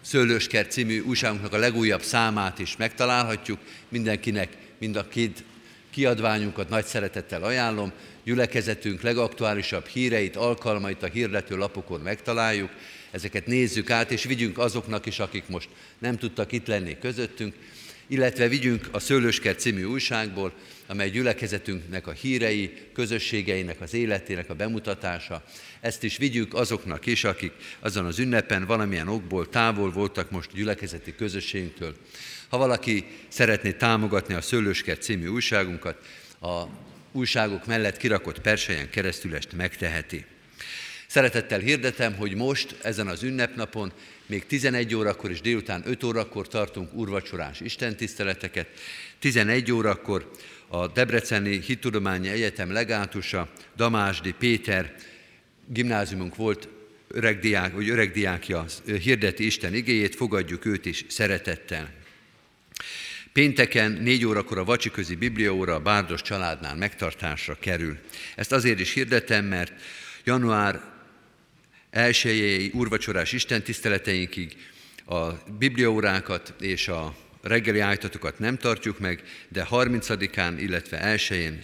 Szőlőskert 0.00 0.70
című 0.70 1.00
újságunknak 1.00 1.52
a 1.52 1.58
legújabb 1.58 2.02
számát 2.02 2.58
is 2.58 2.76
megtalálhatjuk. 2.76 3.58
Mindenkinek 3.88 4.56
mind 4.78 4.96
a 4.96 5.08
két 5.08 5.44
kiadványunkat 5.90 6.68
nagy 6.68 6.84
szeretettel 6.84 7.42
ajánlom. 7.42 7.92
Gyülekezetünk 8.24 9.02
legaktuálisabb 9.02 9.86
híreit, 9.86 10.36
alkalmait 10.36 11.02
a 11.02 11.06
hirdető 11.06 11.56
lapokon 11.56 12.00
megtaláljuk. 12.00 12.70
Ezeket 13.10 13.46
nézzük 13.46 13.90
át, 13.90 14.10
és 14.10 14.24
vigyünk 14.24 14.58
azoknak 14.58 15.06
is, 15.06 15.18
akik 15.18 15.44
most 15.48 15.68
nem 15.98 16.18
tudtak 16.18 16.52
itt 16.52 16.66
lenni 16.66 16.98
közöttünk, 16.98 17.54
illetve 18.06 18.48
vigyünk 18.48 18.88
a 18.90 18.98
Szőlőskert 18.98 19.60
című 19.60 19.84
újságból, 19.84 20.52
amely 20.86 21.10
gyülekezetünknek 21.10 22.06
a 22.06 22.12
hírei, 22.12 22.72
közösségeinek 22.92 23.80
az 23.80 23.94
életének 23.94 24.50
a 24.50 24.54
bemutatása. 24.54 25.44
Ezt 25.80 26.02
is 26.02 26.16
vigyük 26.16 26.54
azoknak 26.54 27.06
is, 27.06 27.24
akik 27.24 27.52
azon 27.80 28.04
az 28.04 28.18
ünnepen 28.18 28.64
valamilyen 28.64 29.08
okból 29.08 29.48
távol 29.48 29.90
voltak 29.92 30.30
most 30.30 30.52
gyülekezeti 30.52 31.14
közösségünktől. 31.14 31.96
Ha 32.48 32.56
valaki 32.56 33.04
szeretné 33.28 33.72
támogatni 33.72 34.34
a 34.34 34.40
Szőlőskert 34.40 35.02
című 35.02 35.26
újságunkat, 35.26 35.96
a 36.40 36.62
újságok 37.12 37.66
mellett 37.66 37.96
kirakott 37.96 38.40
persejen 38.40 38.90
keresztül 38.90 39.34
ezt 39.34 39.52
megteheti. 39.52 40.24
Szeretettel 41.06 41.58
hirdetem, 41.58 42.14
hogy 42.14 42.34
most, 42.34 42.76
ezen 42.82 43.06
az 43.06 43.22
ünnepnapon, 43.22 43.92
még 44.26 44.46
11 44.46 44.94
órakor 44.94 45.30
és 45.30 45.40
délután 45.40 45.82
5 45.86 46.02
órakor 46.02 46.48
tartunk 46.48 46.94
urvacsorás 46.94 47.60
istentiszteleteket. 47.60 48.66
11 49.18 49.72
órakor 49.72 50.30
a 50.72 50.86
Debreceni 50.86 51.60
Hittudományi 51.60 52.28
Egyetem 52.28 52.72
legátusa, 52.72 53.48
Damásdi 53.76 54.32
Péter 54.32 54.94
gimnáziumunk 55.66 56.36
volt 56.36 56.68
öregdiák, 57.08 57.74
vagy 57.74 57.88
öregdiákja 57.88 58.64
hirdeti 58.84 59.46
Isten 59.46 59.74
igéjét, 59.74 60.14
fogadjuk 60.14 60.64
őt 60.64 60.86
is 60.86 61.04
szeretettel. 61.08 61.92
Pénteken 63.32 63.92
négy 63.92 64.24
órakor 64.24 64.58
a 64.58 64.64
Vacsiközi 64.64 65.14
Bibliaóra 65.14 65.74
a 65.74 65.80
Bárdos 65.80 66.22
családnál 66.22 66.76
megtartásra 66.76 67.56
kerül. 67.60 67.98
Ezt 68.36 68.52
azért 68.52 68.80
is 68.80 68.92
hirdetem, 68.92 69.44
mert 69.44 69.72
január 70.24 70.80
elsőjei 71.90 72.70
úrvacsorás 72.74 73.32
istentiszteleteinkig 73.32 74.56
a 75.04 75.28
bibliaórákat 75.58 76.54
és 76.60 76.88
a 76.88 77.16
reggeli 77.42 77.78
ájtatokat 77.78 78.38
nem 78.38 78.56
tartjuk 78.56 78.98
meg, 78.98 79.22
de 79.48 79.66
30-án, 79.70 80.54
illetve 80.58 81.16
1-én, 81.16 81.58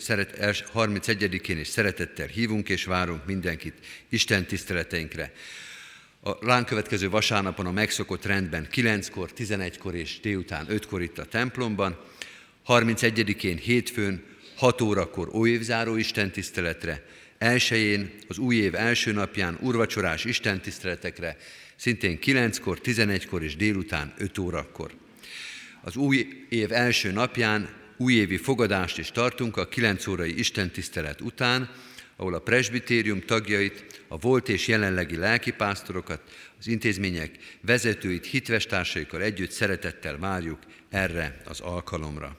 31-én 0.75 1.59
is 1.59 1.69
szeretettel 1.69 2.27
hívunk 2.27 2.69
és 2.69 2.85
várunk 2.85 3.27
mindenkit 3.27 3.75
Isten 4.09 4.47
tiszteleteinkre. 4.47 5.33
A 6.21 6.47
ránk 6.47 6.67
következő 6.67 7.11
vasárnapon 7.11 7.67
a 7.67 7.71
megszokott 7.71 8.25
rendben 8.25 8.67
9-kor, 8.73 9.31
11-kor 9.37 9.95
és 9.95 10.21
délután 10.21 10.67
5-kor 10.71 11.03
itt 11.03 11.19
a 11.19 11.25
templomban, 11.25 11.99
31-én 12.67 13.57
hétfőn 13.57 14.25
6 14.57 14.81
órakor 14.81 15.29
óévzáró 15.35 15.97
istentiszteletre, 15.97 17.05
elsőjén, 17.39 18.13
az 18.29 18.39
új 18.39 18.57
év 18.57 18.75
első 18.75 19.13
napján 19.13 19.59
urvacsorás 19.61 20.25
istentiszteletekre, 20.25 21.37
szintén 21.77 22.19
9-kor, 22.23 22.79
11-kor 22.85 23.43
és 23.43 23.57
délután 23.57 24.15
5 24.19 24.39
órakor. 24.39 24.93
Az 25.81 25.97
új 25.97 26.47
év 26.49 26.73
első 26.73 27.13
napján 27.13 27.69
újévi 27.97 28.37
fogadást 28.37 28.99
is 28.99 29.11
tartunk 29.11 29.57
a 29.57 29.69
9 29.69 30.07
órai 30.07 30.39
istentisztelet 30.39 31.21
után, 31.21 31.71
ahol 32.17 32.35
a 32.35 32.41
presbitérium 32.41 33.21
tagjait, 33.21 34.05
a 34.09 34.19
volt 34.19 34.49
és 34.49 34.69
jelenlegi 34.69 35.17
lelkipásztorokat, 35.17 36.23
az 36.59 36.67
intézmények 36.67 37.59
vezetőit, 37.61 38.27
hitvestársaikkal 38.27 39.23
együtt 39.23 39.51
szeretettel 39.51 40.19
várjuk 40.19 40.59
erre 40.91 41.41
az 41.45 41.61
alkalomra. 41.61 42.37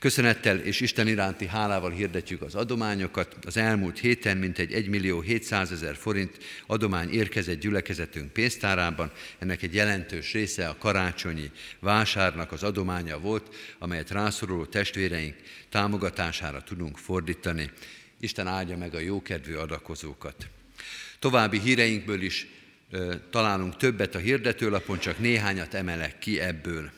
Köszönettel 0.00 0.58
és 0.58 0.80
Isten 0.80 1.08
iránti 1.08 1.46
hálával 1.46 1.90
hirdetjük 1.90 2.42
az 2.42 2.54
adományokat. 2.54 3.36
Az 3.46 3.56
elmúlt 3.56 3.98
héten 3.98 4.36
mintegy 4.36 4.72
1 4.72 4.88
millió 4.88 5.20
700 5.20 5.72
ezer 5.72 5.96
forint 5.96 6.38
adomány 6.66 7.10
érkezett 7.10 7.60
gyülekezetünk 7.60 8.32
pénztárában. 8.32 9.12
Ennek 9.38 9.62
egy 9.62 9.74
jelentős 9.74 10.32
része 10.32 10.68
a 10.68 10.76
karácsonyi 10.78 11.50
vásárnak 11.78 12.52
az 12.52 12.62
adománya 12.62 13.18
volt, 13.18 13.54
amelyet 13.78 14.10
rászoruló 14.10 14.64
testvéreink 14.64 15.36
támogatására 15.68 16.62
tudunk 16.62 16.98
fordítani. 16.98 17.70
Isten 18.20 18.46
áldja 18.46 18.76
meg 18.76 18.94
a 18.94 19.00
jókedvű 19.00 19.54
adakozókat. 19.54 20.48
További 21.18 21.60
híreinkből 21.60 22.22
is 22.22 22.46
találunk 23.30 23.76
többet 23.76 24.14
a 24.14 24.18
hirdetőlapon, 24.18 24.98
csak 24.98 25.18
néhányat 25.18 25.74
emelek 25.74 26.18
ki 26.18 26.40
ebből. 26.40 26.90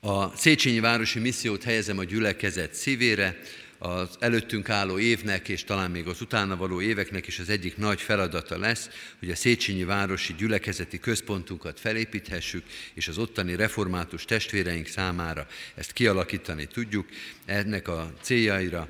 A 0.00 0.36
Széchenyi 0.36 0.80
Városi 0.80 1.18
Missziót 1.18 1.62
helyezem 1.62 1.98
a 1.98 2.04
gyülekezet 2.04 2.74
szívére, 2.74 3.40
az 3.78 4.08
előttünk 4.18 4.68
álló 4.68 4.98
évnek, 4.98 5.48
és 5.48 5.64
talán 5.64 5.90
még 5.90 6.06
az 6.06 6.20
utána 6.20 6.56
való 6.56 6.80
éveknek 6.80 7.26
is 7.26 7.38
az 7.38 7.48
egyik 7.48 7.76
nagy 7.76 8.00
feladata 8.00 8.58
lesz, 8.58 8.88
hogy 9.18 9.30
a 9.30 9.34
Széchenyi 9.34 9.84
Városi 9.84 10.34
Gyülekezeti 10.34 10.98
Központunkat 10.98 11.80
felépíthessük, 11.80 12.64
és 12.94 13.08
az 13.08 13.18
ottani 13.18 13.56
református 13.56 14.24
testvéreink 14.24 14.86
számára 14.86 15.46
ezt 15.74 15.92
kialakítani 15.92 16.66
tudjuk. 16.66 17.08
Ennek 17.46 17.88
a 17.88 18.12
céljaira 18.20 18.88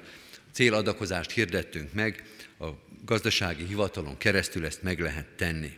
céladakozást 0.52 1.30
hirdettünk 1.30 1.92
meg, 1.92 2.24
a 2.60 2.66
gazdasági 3.04 3.64
hivatalon 3.64 4.18
keresztül 4.18 4.64
ezt 4.64 4.82
meg 4.82 5.00
lehet 5.00 5.26
tenni. 5.36 5.70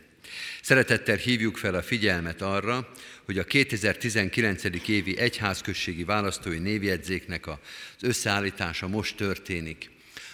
Szeretettel 0.61 1.15
hívjuk 1.15 1.57
fel 1.57 1.75
a 1.75 1.81
figyelmet 1.81 2.41
arra, 2.41 2.91
hogy 3.31 3.39
a 3.39 3.43
2019. 3.43 4.63
évi 4.87 5.17
egyházközségi 5.17 6.03
választói 6.03 6.57
névjegyzéknek 6.57 7.47
az 7.47 7.57
összeállítása 8.01 8.87
most 8.87 9.15
történik. 9.15 9.89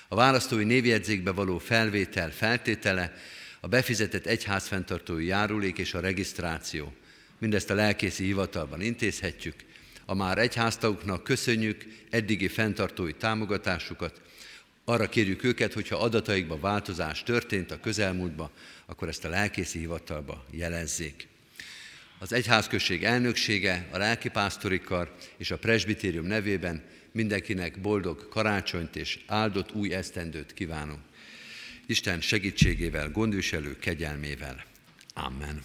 A 0.07 0.15
választói 0.15 0.63
névjegyzékbe 0.63 1.31
való 1.31 1.57
felvétel 1.57 2.31
feltétele 2.31 3.13
a 3.59 3.67
befizetett 3.67 4.25
egyházfenntartói 4.25 5.25
járulék 5.25 5.77
és 5.77 5.93
a 5.93 5.99
regisztráció. 5.99 6.93
Mindezt 7.37 7.69
a 7.69 7.75
lelkészi 7.75 8.23
hivatalban 8.23 8.81
intézhetjük. 8.81 9.55
A 10.05 10.13
már 10.13 10.37
egyháztagoknak 10.37 11.23
köszönjük 11.23 11.85
eddigi 12.09 12.47
fenntartói 12.47 13.13
támogatásukat, 13.13 14.21
Arra 14.85 15.09
kérjük 15.09 15.43
őket, 15.43 15.73
hogyha 15.73 15.97
adataikban 15.97 16.59
változás 16.59 17.23
történt 17.23 17.71
a 17.71 17.79
közelmúltban, 17.79 18.49
akkor 18.85 19.07
ezt 19.07 19.25
a 19.25 19.29
lelkészi 19.29 19.79
hivatalba 19.79 20.45
jelezzék. 20.51 21.27
Az 22.19 22.33
egyházközség 22.33 23.03
elnöksége, 23.03 23.87
a 23.91 23.97
lelkipásztorikar 23.97 25.15
és 25.37 25.51
a 25.51 25.57
presbitérium 25.57 26.25
nevében 26.25 26.83
mindenkinek 27.11 27.81
boldog 27.81 28.29
karácsonyt 28.29 28.95
és 28.95 29.19
áldott 29.25 29.73
új 29.73 29.93
esztendőt 29.93 30.53
kívánunk. 30.53 30.99
Isten 31.85 32.21
segítségével, 32.21 33.09
gondviselő 33.09 33.77
kegyelmével. 33.79 34.63
Amen. 35.13 35.63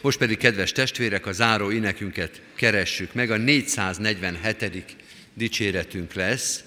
Most 0.00 0.18
pedig, 0.18 0.38
kedves 0.38 0.72
testvérek, 0.72 1.26
a 1.26 1.32
záró 1.32 1.72
énekünket 1.72 2.42
keressük 2.54 3.14
meg. 3.14 3.30
A 3.30 3.36
447. 3.36 4.96
dicséretünk 5.34 6.12
lesz. 6.12 6.64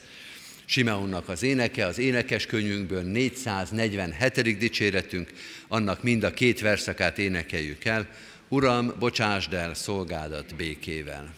Simeonnak 0.66 1.30
az 1.30 1.44
éneke, 1.44 1.86
az 1.86 1.98
énekes 1.98 2.46
könyvünkből 2.46 3.02
447. 3.02 4.58
dicséretünk, 4.58 5.30
annak 5.68 6.04
mind 6.04 6.24
a 6.24 6.34
két 6.34 6.60
verszakát 6.60 7.18
énekeljük 7.18 7.86
el. 7.86 8.08
Uram, 8.50 8.94
bocsásd 9.00 9.54
el 9.54 9.74
szolgádat 9.74 10.56
békével. 10.56 11.34